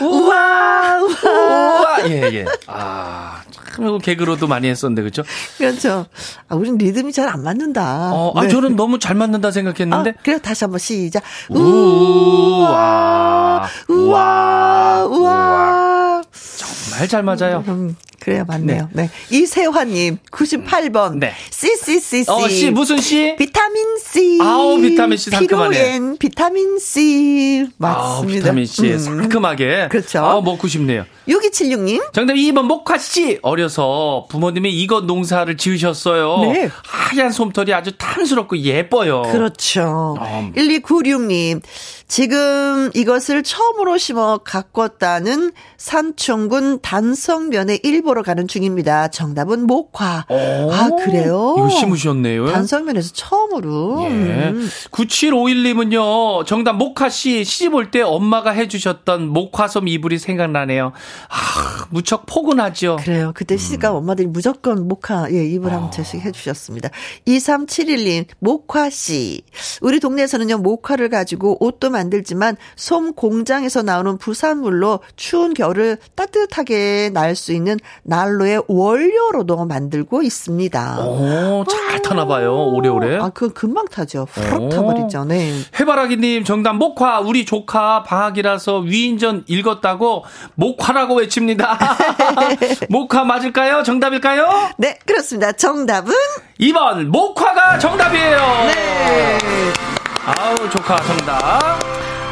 우와, 0.00 0.98
우와. 0.98 0.98
우와! 1.00 2.08
예, 2.08 2.22
예. 2.32 2.44
아, 2.66 3.41
참, 3.74 3.86
이거 3.86 3.98
개그로도 3.98 4.46
많이 4.46 4.68
했었는데, 4.68 5.02
그죠? 5.02 5.22
그렇죠. 5.58 6.06
아, 6.48 6.54
우린 6.54 6.78
리듬이 6.78 7.12
잘 7.12 7.32
안 7.32 7.42
맞는다. 7.42 8.10
어, 8.12 8.32
아, 8.36 8.42
네. 8.42 8.48
저는 8.48 8.76
너무 8.76 8.98
잘 8.98 9.16
맞는다 9.16 9.50
생각했는데. 9.52 10.10
아, 10.10 10.14
그래 10.22 10.38
다시 10.40 10.64
한번 10.64 10.78
시작. 10.78 11.22
우와, 11.50 13.68
우와, 13.88 15.04
우와. 15.08 16.22
정말 16.56 17.08
잘 17.08 17.22
맞아요. 17.22 17.64
음, 17.68 17.96
그래야 18.20 18.44
맞네요. 18.44 18.88
네. 18.92 19.10
이세환님, 19.30 20.18
98번. 20.30 21.18
네. 21.18 21.32
CCCC. 21.50 22.30
어, 22.30 22.48
씨, 22.48 22.70
무슨? 22.70 22.96
비타민 23.36 23.96
C. 23.98 24.38
아우, 24.40 24.80
비타민 24.80 25.18
C 25.18 25.30
상큼하네. 25.30 25.70
피로엔 25.76 26.18
비타민 26.18 26.78
C. 26.78 27.66
아, 27.80 27.86
맞습니다. 27.86 28.40
비타민 28.40 28.66
C 28.66 28.92
음. 28.92 28.98
상큼하게. 28.98 29.88
그렇죠. 29.90 30.24
아, 30.24 30.40
먹고 30.40 30.68
싶네요. 30.68 31.04
6276님. 31.28 32.12
정답 32.12 32.34
2번 32.34 32.62
목화 32.64 32.98
씨. 32.98 33.38
어려 33.42 33.61
서 33.68 34.26
부모님이 34.28 34.70
이것 34.70 35.04
농사를 35.04 35.56
지으셨어요. 35.56 36.52
네. 36.52 36.70
하얀 36.84 37.30
솜털이 37.30 37.72
아주 37.72 37.92
탐스럽고 37.96 38.58
예뻐요. 38.58 39.22
그렇죠. 39.22 40.16
음. 40.20 40.52
1296님. 40.54 41.62
지금 42.16 42.90
이것을 42.92 43.42
처음으로 43.42 43.96
심어 43.96 44.36
가꿨다는 44.44 45.50
산청군 45.78 46.80
단성면에 46.82 47.78
일보러 47.82 48.22
가는 48.22 48.46
중입니다. 48.46 49.08
정답은 49.08 49.66
목화. 49.66 50.26
오, 50.28 50.70
아, 50.70 50.90
그래요? 51.02 51.54
이거 51.56 51.70
심으셨네요. 51.70 52.52
단성면에서 52.52 53.12
처음으로. 53.14 54.02
예. 54.02 54.08
음. 54.10 54.68
9751님은요, 54.90 56.44
정답 56.44 56.74
목화 56.74 57.08
씨 57.08 57.44
시집 57.44 57.72
올 57.72 57.90
때 57.90 58.02
엄마가 58.02 58.50
해주셨던 58.50 59.28
목화솜 59.28 59.88
이불이 59.88 60.18
생각나네요. 60.18 60.92
아, 61.30 61.86
무척 61.88 62.26
포근하죠. 62.26 62.96
그래요. 63.00 63.32
그때 63.34 63.56
시집가 63.56 63.90
엄마들이 63.92 64.28
무조건 64.28 64.86
목화, 64.86 65.28
예, 65.30 65.46
입을 65.46 65.72
한 65.72 65.90
채씩 65.90 66.20
해주셨습니다. 66.20 66.90
2371님, 67.26 68.26
목화씨. 68.38 69.44
우리 69.80 69.98
동네에서는요, 69.98 70.58
목화를 70.58 71.08
가지고 71.08 71.56
옷도 71.64 71.88
만 71.88 72.01
들지만, 72.10 72.56
솜 72.76 73.12
공장에서 73.14 73.82
나오는 73.82 74.16
부산물로 74.18 75.00
추운 75.16 75.54
겨울을 75.54 75.98
따뜻하게 76.14 77.10
날 77.12 77.32
수 77.32 77.52
있는 77.52 77.78
난로의 78.02 78.62
원료로도 78.68 79.64
만들고 79.64 80.22
있습니다. 80.22 81.00
오, 81.00 81.64
잘 81.64 82.02
타나 82.02 82.26
봐요. 82.26 82.54
오래오래. 82.68 83.16
아, 83.18 83.30
그건 83.30 83.54
금방 83.54 83.86
타죠. 83.86 84.26
훅 84.30 84.68
타버리죠. 84.68 85.24
네. 85.24 85.50
해바라기님 85.80 86.44
정답 86.44 86.74
목화 86.74 87.20
우리 87.20 87.44
조카 87.46 88.02
방학이라서 88.02 88.80
위인전 88.80 89.44
읽었다고 89.48 90.24
목화라고 90.56 91.14
외칩니다. 91.16 91.78
목화 92.90 93.24
맞을까요? 93.24 93.82
정답일까요? 93.82 94.46
네, 94.76 94.98
그렇습니다. 95.06 95.52
정답은 95.52 96.12
2번 96.60 97.04
목화가 97.06 97.78
정답이에요. 97.78 98.36
네. 98.66 99.38
아우 100.24 100.70
조카 100.70 100.96
정답. 101.02 101.80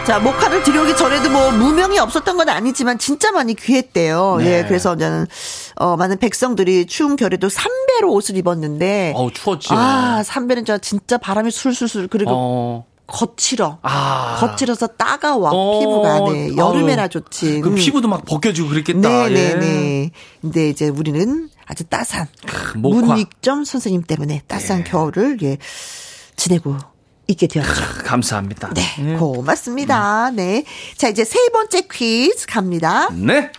자, 0.07 0.19
목화를 0.19 0.63
들여오기 0.63 0.97
전에도 0.97 1.29
뭐 1.31 1.51
무명이 1.51 1.99
없었던 1.99 2.37
건 2.37 2.49
아니지만 2.49 2.99
진짜 2.99 3.33
많이 3.33 3.55
귀했대요. 3.55 4.37
네. 4.39 4.59
예, 4.59 4.65
그래서 4.67 4.97
저는 4.97 5.27
어 5.77 5.97
많은 5.97 6.19
백성들이 6.19 6.87
추운 6.87 7.17
겨울에도 7.17 7.49
삼배로 7.49 8.13
옷을 8.13 8.37
입었는데 8.37 9.13
어우 9.17 9.33
추웠지. 9.33 9.69
아, 9.73 10.23
삼배는 10.25 10.65
저 10.65 10.79
진짜 10.79 11.19
바람이 11.19 11.51
술술술 11.51 12.09
그리고 12.09 12.31
어. 12.33 12.85
거칠어. 13.07 13.79
아. 13.83 14.37
거칠어서 14.41 14.87
따가워 14.87 15.51
어, 15.53 15.81
피부가 15.81 16.33
네 16.33 16.57
여름에나 16.57 17.09
좋지. 17.09 17.61
그 17.61 17.71
음. 17.71 17.75
피부도 17.75 18.09
막 18.09 18.25
벗겨지고 18.25 18.69
그랬겠다. 18.69 19.09
네네네. 19.09 19.33
예. 19.33 19.55
네. 19.59 20.11
근데 20.41 20.71
이제 20.71 20.89
우리는 20.89 21.51
아주 21.67 21.85
따스한. 21.85 22.27
예. 22.75 22.79
문익점 22.79 23.65
선생님 23.65 24.05
때문에 24.05 24.43
따스한 24.47 24.85
겨울을 24.85 25.39
예 25.43 25.59
지내고 26.37 26.77
있게 27.33 27.47
되었죠. 27.47 27.71
감사합니다. 28.05 28.71
네, 28.75 29.17
고맙습니다. 29.19 30.31
네. 30.31 30.65
자, 30.97 31.09
이제 31.09 31.25
세 31.25 31.39
번째 31.53 31.83
퀴즈 31.91 32.47
갑니다. 32.47 33.09
네. 33.13 33.51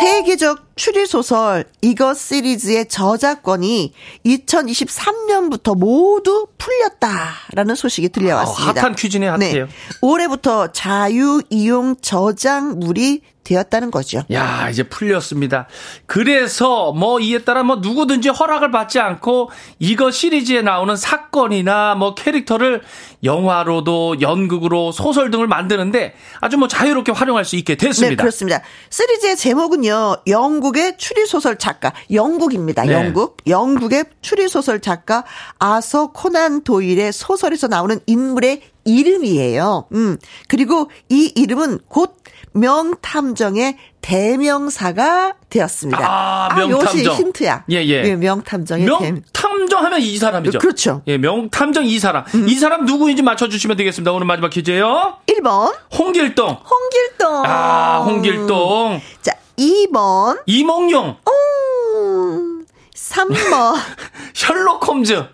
세계적 0.00 0.76
추리소설 0.76 1.64
이것 1.80 2.16
시리즈의 2.18 2.88
저작권이 2.88 3.94
2023년부터 4.26 5.76
모두 5.76 6.46
풀렸다라는 6.58 7.74
소식이 7.74 8.10
들려왔습니다. 8.10 8.70
어, 8.70 8.74
핫한 8.82 8.94
퀴즈네, 8.96 9.28
핫해요. 9.28 9.66
올해부터 10.02 10.72
자유 10.72 11.40
이용 11.48 11.96
저작물이 12.00 13.22
되었다는 13.48 13.90
거죠. 13.90 14.22
야, 14.30 14.68
이제 14.70 14.82
풀렸습니다. 14.82 15.68
그래서 16.04 16.92
뭐 16.92 17.18
이에 17.18 17.38
따라 17.44 17.62
뭐 17.62 17.76
누구든지 17.76 18.28
허락을 18.28 18.70
받지 18.70 18.98
않고 19.00 19.50
이거 19.78 20.10
시리즈에 20.10 20.60
나오는 20.60 20.94
사건이나 20.96 21.94
뭐 21.94 22.14
캐릭터를 22.14 22.82
영화로도 23.24 24.20
연극으로 24.20 24.92
소설 24.92 25.30
등을 25.30 25.46
만드는데 25.46 26.14
아주 26.40 26.58
뭐 26.58 26.68
자유롭게 26.68 27.12
활용할 27.12 27.44
수 27.44 27.56
있게 27.56 27.76
네, 27.76 27.86
됐습니다. 27.86 28.22
그렇습니다. 28.22 28.60
시리즈의 28.90 29.36
제목은요, 29.36 30.18
영국의 30.26 30.98
추리소설 30.98 31.56
작가, 31.56 31.92
영국입니다. 32.12 32.84
네. 32.84 32.92
영국. 32.92 33.38
영국의 33.46 34.04
추리소설 34.20 34.80
작가 34.80 35.24
아서 35.58 36.12
코난 36.12 36.62
도일의 36.62 37.12
소설에서 37.12 37.66
나오는 37.66 37.98
인물의 38.06 38.60
이름이에요. 38.84 39.86
음. 39.92 40.16
그리고 40.48 40.90
이 41.08 41.32
이름은 41.34 41.80
곧 41.88 42.16
명탐정의 42.52 43.76
대명사가 44.00 45.34
되었습니다. 45.50 45.98
아, 46.02 46.48
요것이 46.60 46.96
명탐정. 46.98 47.16
힌트야. 47.16 47.64
예, 47.70 47.84
예. 47.84 48.16
명탐정의 48.16 48.86
대 48.86 49.12
명탐정 49.12 49.84
하면 49.84 50.00
이 50.00 50.16
사람이죠. 50.16 50.58
그렇죠. 50.58 51.02
예, 51.06 51.18
명탐정 51.18 51.84
이 51.86 51.98
사람. 51.98 52.24
이 52.46 52.54
사람 52.54 52.84
누구인지 52.84 53.22
맞춰주시면 53.22 53.76
되겠습니다. 53.76 54.12
오늘 54.12 54.26
마지막 54.26 54.50
퀴즈예요. 54.50 55.18
1번, 55.26 55.74
홍길동. 55.96 56.48
홍길동. 56.48 57.42
아, 57.46 57.98
홍길동. 58.04 59.00
자, 59.22 59.32
2번, 59.58 60.40
이몽룡. 60.46 61.16
음, 61.28 62.64
3번, 62.94 63.74
셜록 64.34 64.86
홈즈. 64.86 65.24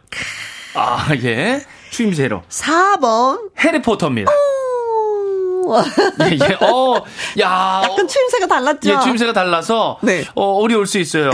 아, 0.75 1.07
예. 1.23 1.65
추임새로. 1.91 2.43
4번, 2.49 3.51
해리포터입니다. 3.59 4.33
음, 4.33 4.37
예, 6.23 6.39
예. 6.51 6.55
어, 6.65 7.03
야. 7.41 7.83
약간 7.85 8.09
추임새가 8.09 8.47
달랐죠? 8.47 8.91
예, 8.91 8.97
추임새가 9.03 9.33
달라서. 9.33 9.99
네. 10.03 10.25
어, 10.35 10.61
어려울 10.61 10.87
수 10.87 10.99
있어요. 10.99 11.31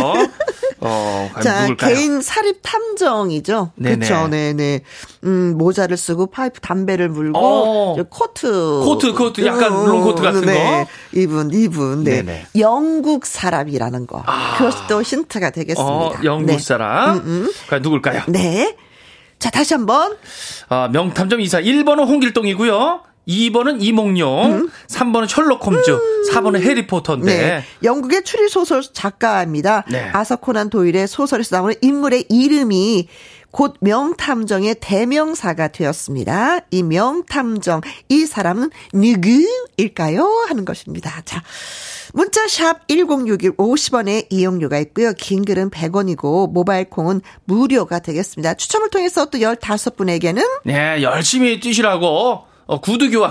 어, 0.82 1.30
자, 1.42 1.62
누굴까요? 1.62 1.94
개인 1.94 2.22
사립 2.22 2.60
탐정이죠. 2.62 3.72
그렇죠. 3.82 4.28
네네. 4.28 4.80
음, 5.24 5.58
모자를 5.58 5.96
쓰고 5.96 6.26
파이프 6.26 6.60
담배를 6.60 7.08
물고 7.10 7.38
어. 7.38 7.94
저 7.96 8.04
코트 8.04 8.50
코트, 8.82 9.12
코트, 9.12 9.44
약간 9.44 9.72
음, 9.72 9.86
롱코트 9.86 10.22
같은 10.22 10.40
네. 10.42 10.54
거. 10.84 11.18
이분, 11.18 11.50
이분. 11.52 12.04
네. 12.04 12.22
네네. 12.22 12.46
영국 12.58 13.26
사람이라는 13.26 14.06
거. 14.06 14.24
그것이 14.56 14.78
또 14.88 15.02
힌트가 15.02 15.50
되겠습니다. 15.50 15.92
어, 15.92 16.12
영국 16.24 16.46
네. 16.46 16.58
사람. 16.58 17.16
음, 17.16 17.22
음. 17.26 17.52
과연 17.68 17.82
누굴까요? 17.82 18.22
네. 18.28 18.74
자, 19.38 19.50
다시 19.50 19.74
한 19.74 19.86
번. 19.86 20.16
아, 20.68 20.88
명탐정 20.92 21.40
이사 21.40 21.60
1번은 21.60 22.06
홍길동이고요. 22.06 23.00
2번은 23.28 23.82
이몽룡, 23.82 24.68
3번은 24.88 25.28
셜록 25.28 25.64
홈즈, 25.64 25.98
4번은 26.32 26.60
해리포터인데. 26.60 27.26
네. 27.26 27.64
영국의 27.82 28.24
추리소설 28.24 28.82
작가입니다. 28.92 29.84
네. 29.90 30.10
아서 30.12 30.36
코난 30.36 30.70
도일의 30.70 31.06
소설에서 31.06 31.56
나오는 31.56 31.74
인물의 31.80 32.26
이름이 32.28 33.08
곧 33.52 33.74
명탐정의 33.80 34.76
대명사가 34.80 35.68
되었습니다. 35.68 36.60
이 36.70 36.82
명탐정, 36.82 37.80
이 38.08 38.26
사람은 38.26 38.70
누구일까요? 38.92 40.46
하는 40.48 40.64
것입니다. 40.64 41.22
자. 41.24 41.42
문자 42.12 42.48
샵 42.48 42.88
1061 42.88 43.52
50원의 43.52 44.26
이용료가 44.30 44.78
있고요. 44.80 45.12
긴 45.12 45.44
글은 45.44 45.70
100원이고 45.70 46.50
모바일 46.50 46.90
콩은 46.90 47.20
무료가 47.44 48.00
되겠습니다. 48.00 48.54
추첨을 48.54 48.90
통해서 48.90 49.26
또 49.26 49.38
15분에게는 49.38 50.44
네, 50.64 51.02
열심히 51.02 51.60
뛰시라고, 51.60 52.46
어, 52.70 52.80
구두 52.80 53.10
교환. 53.10 53.28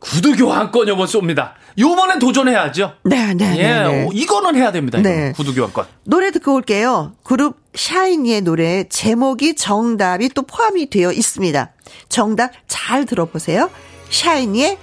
구두 0.00 0.34
교환권 0.34 0.88
요번 0.88 1.06
쏩니다. 1.06 1.52
요번엔 1.78 2.18
도전해야죠. 2.18 2.94
네, 3.04 3.34
네, 3.34 3.56
예, 3.56 3.62
네, 3.62 3.82
네. 3.84 4.04
어, 4.04 4.10
이거는 4.12 4.56
해야 4.56 4.72
됩니다. 4.72 4.98
네. 4.98 5.30
구두 5.36 5.54
교환권. 5.54 5.86
노래 6.02 6.32
듣고 6.32 6.54
올게요. 6.54 7.12
그룹 7.22 7.60
샤이니의 7.76 8.40
노래 8.40 8.82
제목이 8.88 9.54
정답이 9.54 10.30
또 10.30 10.42
포함이 10.42 10.90
되어 10.90 11.12
있습니다. 11.12 11.70
정답 12.08 12.50
잘 12.66 13.06
들어보세요. 13.06 13.70
샤이니의 14.10 14.76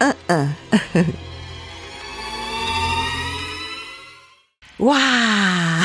어, 0.00 0.32
어. 0.32 0.48
와. 4.86 4.96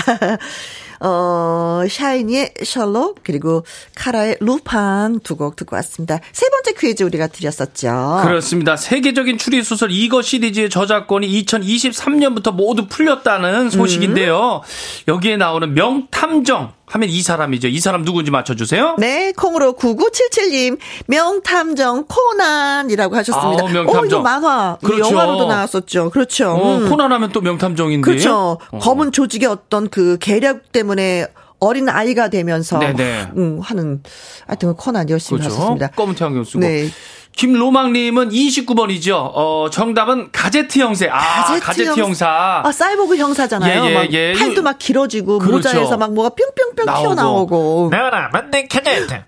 어, 1.06 1.84
샤이니의 1.90 2.54
셜록, 2.64 3.20
그리고 3.24 3.66
카라의 3.96 4.38
루팡 4.40 5.20
두 5.24 5.36
곡 5.36 5.56
듣고 5.56 5.76
왔습니다. 5.78 6.20
세 6.32 6.48
번째 6.50 6.74
퀴즈 6.80 7.04
우리가 7.04 7.28
드렸었죠. 7.28 8.22
그렇습니다. 8.24 8.76
세계적인 8.78 9.38
추리소설 9.38 9.90
이거 9.92 10.22
시리즈의 10.22 10.70
저작권이 10.70 11.28
2023년부터 11.44 12.54
모두 12.54 12.88
풀렸다는 12.88 13.70
소식인데요. 13.70 14.62
여기에 15.08 15.38
나오는 15.38 15.74
명탐정 15.74 16.72
하면 16.94 17.10
이 17.10 17.22
사람이죠. 17.24 17.70
이 17.70 17.80
사람 17.80 18.06
누군지 18.06 18.30
맞춰주세요. 18.30 18.98
네, 19.00 19.32
콩으로 19.36 19.74
9977님, 19.74 20.78
명탐정 21.08 22.06
코난이라고 22.08 23.16
하셨습니다. 23.16 23.64
아우, 23.64 23.70
명탐정. 23.70 24.02
어, 24.02 24.06
이거 24.06 24.22
만화, 24.22 24.78
그렇죠. 24.84 25.10
영화로도 25.10 25.48
나왔었죠. 25.48 26.12
그렇죠. 26.12 26.52
어, 26.52 26.78
음. 26.78 26.90
코난 26.90 27.12
하면 27.12 27.32
또 27.32 27.42
명탐정인데. 27.42 28.06
그렇죠. 28.06 28.60
어. 28.70 28.78
검은 28.78 29.12
조직의 29.12 29.50
어떤 29.50 29.90
그 29.90 30.18
계략 30.20 30.72
때문에 30.72 31.26
어린 31.60 31.90
아이가 31.90 32.30
되면서 32.30 32.78
네네. 32.78 33.32
음, 33.38 33.60
하는 33.60 34.04
하여튼 34.46 34.76
코난 34.76 35.10
열심히 35.10 35.40
그렇죠. 35.40 35.56
하셨습니다. 35.56 35.88
검은 35.88 36.14
태양경 36.14 36.44
쓰고. 36.44 36.60
네. 36.60 36.90
김로망님은 37.36 38.30
29번이죠. 38.30 39.16
어, 39.16 39.70
정답은 39.72 40.32
가제트 40.32 40.80
형사. 40.80 41.08
아, 41.12 41.60
가제트, 41.60 42.00
형사. 42.00 42.62
아, 42.64 42.72
사이보그 42.72 43.18
형사잖아요. 43.18 43.86
예, 43.86 43.90
예, 43.90 43.94
막 43.94 44.14
예. 44.14 44.34
팔도 44.34 44.62
막 44.62 44.78
길어지고 44.78 45.40
그렇죠. 45.40 45.70
모자에서 45.70 45.98
막 45.98 46.14
뭐가 46.14 46.30
뿅뿅뿅 46.30 46.86
나오고. 46.86 47.02
튀어나오고. 47.04 47.90
나라 47.92 48.30
만능 48.32 48.68
가제트 48.68 49.24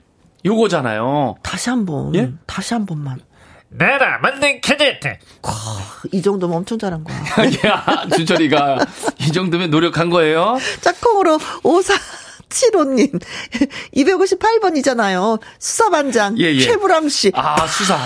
요거잖아요. 0.45 1.35
다시 1.41 1.69
한 1.69 1.85
번. 1.85 2.13
예? 2.15 2.31
다시 2.45 2.73
한 2.73 2.85
번만. 2.85 3.19
나라 3.69 4.19
만능 4.19 4.61
가제트 4.61 5.17
이 6.13 6.21
정도면 6.21 6.57
엄청 6.57 6.77
잘한 6.79 7.03
거야. 7.03 7.17
야, 7.65 8.05
주철이가 8.15 8.77
이 9.19 9.31
정도면 9.31 9.69
노력한 9.71 10.09
거예요. 10.09 10.57
짝꿍으로 10.81 11.39
오사 11.63 11.93
75님. 12.49 13.21
258번이잖아요. 13.95 15.39
수사반장. 15.59 16.37
예, 16.39 16.53
예. 16.53 16.59
최불암 16.61 17.09
씨. 17.09 17.31
아, 17.35 17.65
수사. 17.67 17.97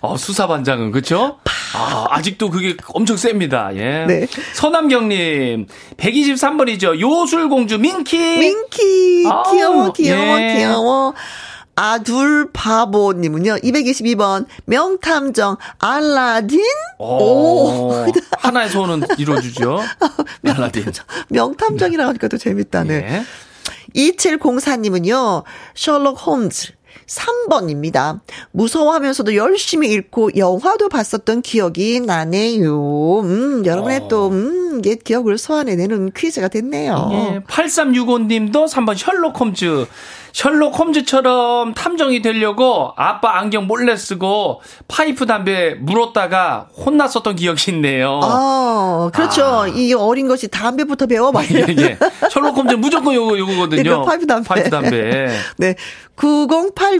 어, 0.00 0.16
수사반장은, 0.16 0.92
그쵸? 0.92 1.38
아, 1.74 2.06
아직도 2.10 2.50
그게 2.50 2.76
엄청 2.88 3.16
셉니다. 3.16 3.70
예. 3.74 4.04
네. 4.06 4.26
서남경님, 4.54 5.66
123번이죠. 5.96 7.00
요술공주 7.00 7.78
민키. 7.78 8.16
민키. 8.18 9.24
아우, 9.26 9.52
귀여워, 9.52 9.92
귀여워, 9.92 10.40
예. 10.40 10.54
귀여워. 10.56 11.14
아둘 11.78 12.50
바보님은요, 12.54 13.56
222번, 13.56 14.46
명탐정, 14.64 15.58
알라딘? 15.78 16.62
오. 16.98 17.92
하나의 18.38 18.70
소원은 18.70 19.02
이루어주죠. 19.18 19.82
알라딘. 20.46 20.86
명탐정이라고 21.28 22.08
하니까 22.08 22.28
또 22.28 22.38
재밌다네. 22.38 22.94
예. 22.94 23.22
2704님은요, 23.96 25.44
셜록 25.74 26.26
홈즈. 26.26 26.76
3번입니다. 27.06 28.20
무서워하면서도 28.52 29.34
열심히 29.36 29.92
읽고 29.92 30.36
영화도 30.36 30.88
봤었던 30.88 31.42
기억이 31.42 32.00
나네요. 32.00 33.20
음, 33.20 33.64
여러분의 33.64 34.00
어. 34.04 34.08
또, 34.08 34.28
음, 34.28 34.78
이게 34.78 34.96
기억을 34.96 35.38
소환해내는 35.38 36.12
퀴즈가 36.12 36.48
됐네요. 36.48 37.08
예. 37.12 37.40
8365님도 37.48 38.68
3번 38.68 38.96
셜록 38.96 39.38
홈즈. 39.40 39.86
셜록 40.36 40.78
홈즈처럼 40.78 41.72
탐정이 41.72 42.20
되려고 42.20 42.92
아빠 42.96 43.38
안경 43.38 43.66
몰래 43.66 43.96
쓰고 43.96 44.60
파이프 44.86 45.24
담배 45.24 45.72
물었다가 45.80 46.68
혼났었던 46.76 47.36
기억이 47.36 47.70
있네요. 47.70 48.20
아, 48.22 49.10
그렇죠. 49.14 49.66
이 49.74 49.94
어린 49.94 50.28
것이 50.28 50.48
담배부터 50.48 51.06
배워봐야 51.06 51.46
예, 51.52 51.66
예. 51.78 51.98
셜록 52.30 52.54
홈즈 52.54 52.74
무조건 52.74 53.14
요거, 53.14 53.38
요거거든요. 53.38 53.82
그러니까 53.82 54.02
파이프 54.02 54.26
담배. 54.26 54.46
파이프 54.46 54.68
담배. 54.70 55.28
네. 55.56 55.74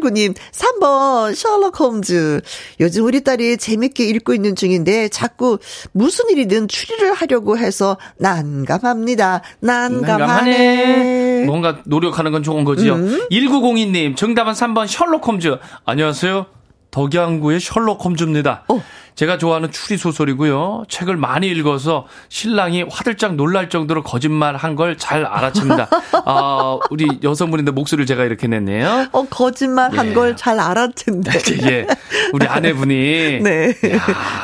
9089님, 0.00 0.34
3번, 0.52 1.34
셜록 1.34 1.80
홈즈. 1.80 2.40
요즘 2.80 3.04
우리 3.04 3.22
딸이 3.22 3.56
재밌게 3.56 4.04
읽고 4.04 4.34
있는 4.34 4.54
중인데, 4.56 5.08
자꾸 5.08 5.58
무슨 5.92 6.28
일이든 6.30 6.68
추리를 6.68 7.12
하려고 7.12 7.58
해서 7.58 7.96
난감합니다. 8.18 9.42
난감하네. 9.60 11.44
뭔가 11.46 11.82
노력하는 11.86 12.32
건 12.32 12.42
좋은 12.42 12.64
거지요. 12.64 12.94
음. 12.94 13.26
1902님, 13.30 14.16
정답은 14.16 14.52
3번 14.52 14.86
셜록 14.86 15.26
홈즈. 15.26 15.56
안녕하세요. 15.84 16.46
덕양구의 16.90 17.60
셜록 17.60 18.04
홈즈입니다. 18.04 18.64
어. 18.68 18.82
제가 19.16 19.38
좋아하는 19.38 19.70
추리 19.72 19.96
소설이고요. 19.96 20.84
책을 20.90 21.16
많이 21.16 21.48
읽어서 21.48 22.06
신랑이 22.28 22.84
화들짝 22.90 23.34
놀랄 23.34 23.70
정도로 23.70 24.02
거짓말 24.02 24.56
한 24.56 24.76
걸 24.76 24.96
잘 24.98 25.24
알아챕니다. 25.24 25.88
아, 26.26 26.78
우리 26.90 27.06
여성분인데 27.22 27.72
목소리를 27.72 28.04
제가 28.06 28.24
이렇게 28.24 28.46
냈네요. 28.46 29.06
어, 29.12 29.26
거짓말 29.28 29.96
한 29.96 30.08
예. 30.10 30.12
걸잘 30.12 30.60
알았텐데. 30.60 31.30
예. 31.70 31.86
우리 32.34 32.46
아내분이 32.46 33.40
네. 33.42 33.74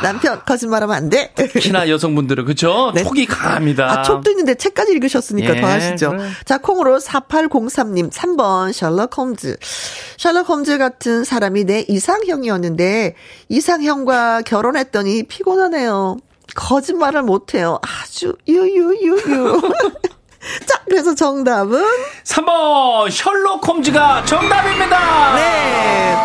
남편, 0.03 0.41
거짓말하면 0.47 0.97
안 0.97 1.11
돼. 1.11 1.33
특히나 1.35 1.91
여성분들은 1.91 2.47
그쵸? 2.47 2.93
네. 2.95 3.03
촉이 3.05 3.27
강합니다. 3.27 4.01
아, 4.01 4.03
촉도 4.03 4.31
있는데 4.31 4.55
책까지 4.55 4.93
읽으셨으니까 4.93 5.57
예, 5.57 5.61
더 5.61 5.66
하시죠. 5.66 6.11
그래. 6.12 6.31
자, 6.47 6.57
콩으로 6.59 6.99
4803님, 6.99 8.11
3번, 8.11 8.73
셜록 8.73 9.18
홈즈. 9.18 9.57
셜록 10.16 10.49
홈즈 10.49 10.79
같은 10.79 11.25
사람이 11.25 11.64
내 11.64 11.85
이상형이었는데, 11.89 13.14
이상형과 13.51 14.43
결 14.47 14.62
혼했더니 14.67 15.25
피곤하네요. 15.25 16.17
거짓말을 16.55 17.23
못해요. 17.23 17.79
아주, 17.83 18.35
유유유유. 18.47 19.61
자, 20.67 20.81
그래서 20.85 21.15
정답은? 21.15 21.83
3번 22.25 23.11
셜록 23.11 23.67
홈즈가 23.67 24.25
정답입니다. 24.25 25.35
네. 25.37 26.17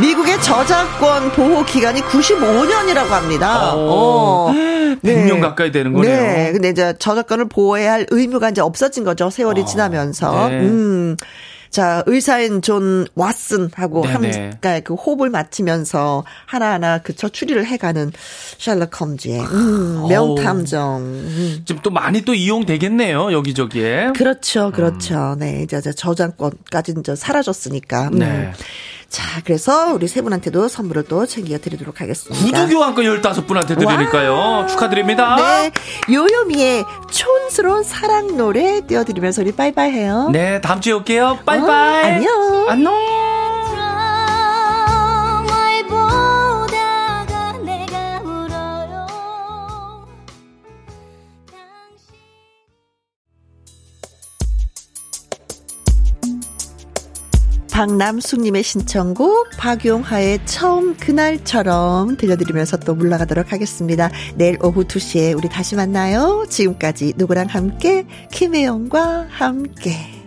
미국의 0.00 0.40
저작권 0.42 1.30
보호 1.32 1.64
기간이 1.64 2.00
95년이라고 2.02 3.08
합니다. 3.08 3.74
오, 3.74 3.78
어. 3.78 4.52
100년 5.04 5.40
가까이 5.40 5.70
되는 5.70 5.92
거네요. 5.92 6.16
네. 6.16 6.52
근데 6.52 6.70
이제 6.70 6.94
저작권을 6.98 7.48
보호해야 7.48 7.92
할 7.92 8.06
의무가 8.10 8.50
이제 8.50 8.60
없어진 8.60 9.04
거죠. 9.04 9.30
세월이 9.30 9.66
지나면서. 9.66 10.48
네. 10.48 10.60
음. 10.60 11.16
자, 11.72 12.02
의사인 12.04 12.60
존 12.60 13.06
왓슨하고 13.16 14.02
네네. 14.02 14.12
함께 14.12 14.80
그 14.80 14.92
호흡을 14.92 15.30
맞추면서 15.30 16.22
하나하나 16.44 16.98
그저 16.98 17.30
추리를 17.30 17.64
해가는 17.64 18.12
셜록 18.58 19.00
홈즈의 19.00 19.40
음, 19.40 20.06
명탐정. 20.06 21.00
음. 21.00 21.62
지금 21.64 21.80
또 21.82 21.90
많이 21.90 22.20
또 22.20 22.34
이용되겠네요, 22.34 23.32
여기저기에. 23.32 24.12
그렇죠, 24.14 24.70
그렇죠. 24.70 25.34
네, 25.38 25.62
이제 25.62 25.78
이제 25.78 25.92
저작권까지 25.94 26.94
이제 26.98 27.16
사라졌으니까. 27.16 28.08
음. 28.08 28.18
네. 28.18 28.52
자, 29.12 29.42
그래서 29.44 29.92
우리 29.92 30.08
세 30.08 30.22
분한테도 30.22 30.68
선물을 30.68 31.02
또 31.04 31.26
챙겨 31.26 31.58
드리도록 31.58 32.00
하겠습니다. 32.00 32.62
구두 32.62 32.74
교환권 32.74 33.04
15분한테 33.04 33.78
드리니까요. 33.78 34.66
축하드립니다. 34.70 35.36
네, 35.36 35.70
요요미의 36.10 36.82
촌스러운 37.10 37.82
사랑 37.82 38.38
노래 38.38 38.80
띄워드리면서 38.86 39.42
우리 39.42 39.52
빠이빠이 39.52 39.90
해요. 39.90 40.30
네, 40.32 40.62
다음 40.62 40.80
주에 40.80 40.94
올게요. 40.94 41.38
어, 41.40 41.44
빠이빠이. 41.44 42.04
안녕. 42.06 42.66
안녕. 42.70 43.21
박남숙님의 57.72 58.62
신청곡 58.62 59.48
박용하의 59.56 60.40
처음 60.44 60.94
그날처럼 60.96 62.18
들려드리면서 62.18 62.76
또 62.80 62.94
물러가도록 62.94 63.50
하겠습니다. 63.50 64.10
내일 64.34 64.58
오후 64.62 64.84
2시에 64.84 65.36
우리 65.36 65.48
다시 65.48 65.74
만나요. 65.74 66.44
지금까지 66.48 67.14
누구랑 67.16 67.46
함께 67.48 68.06
김혜영과 68.30 69.26
함께. 69.30 70.21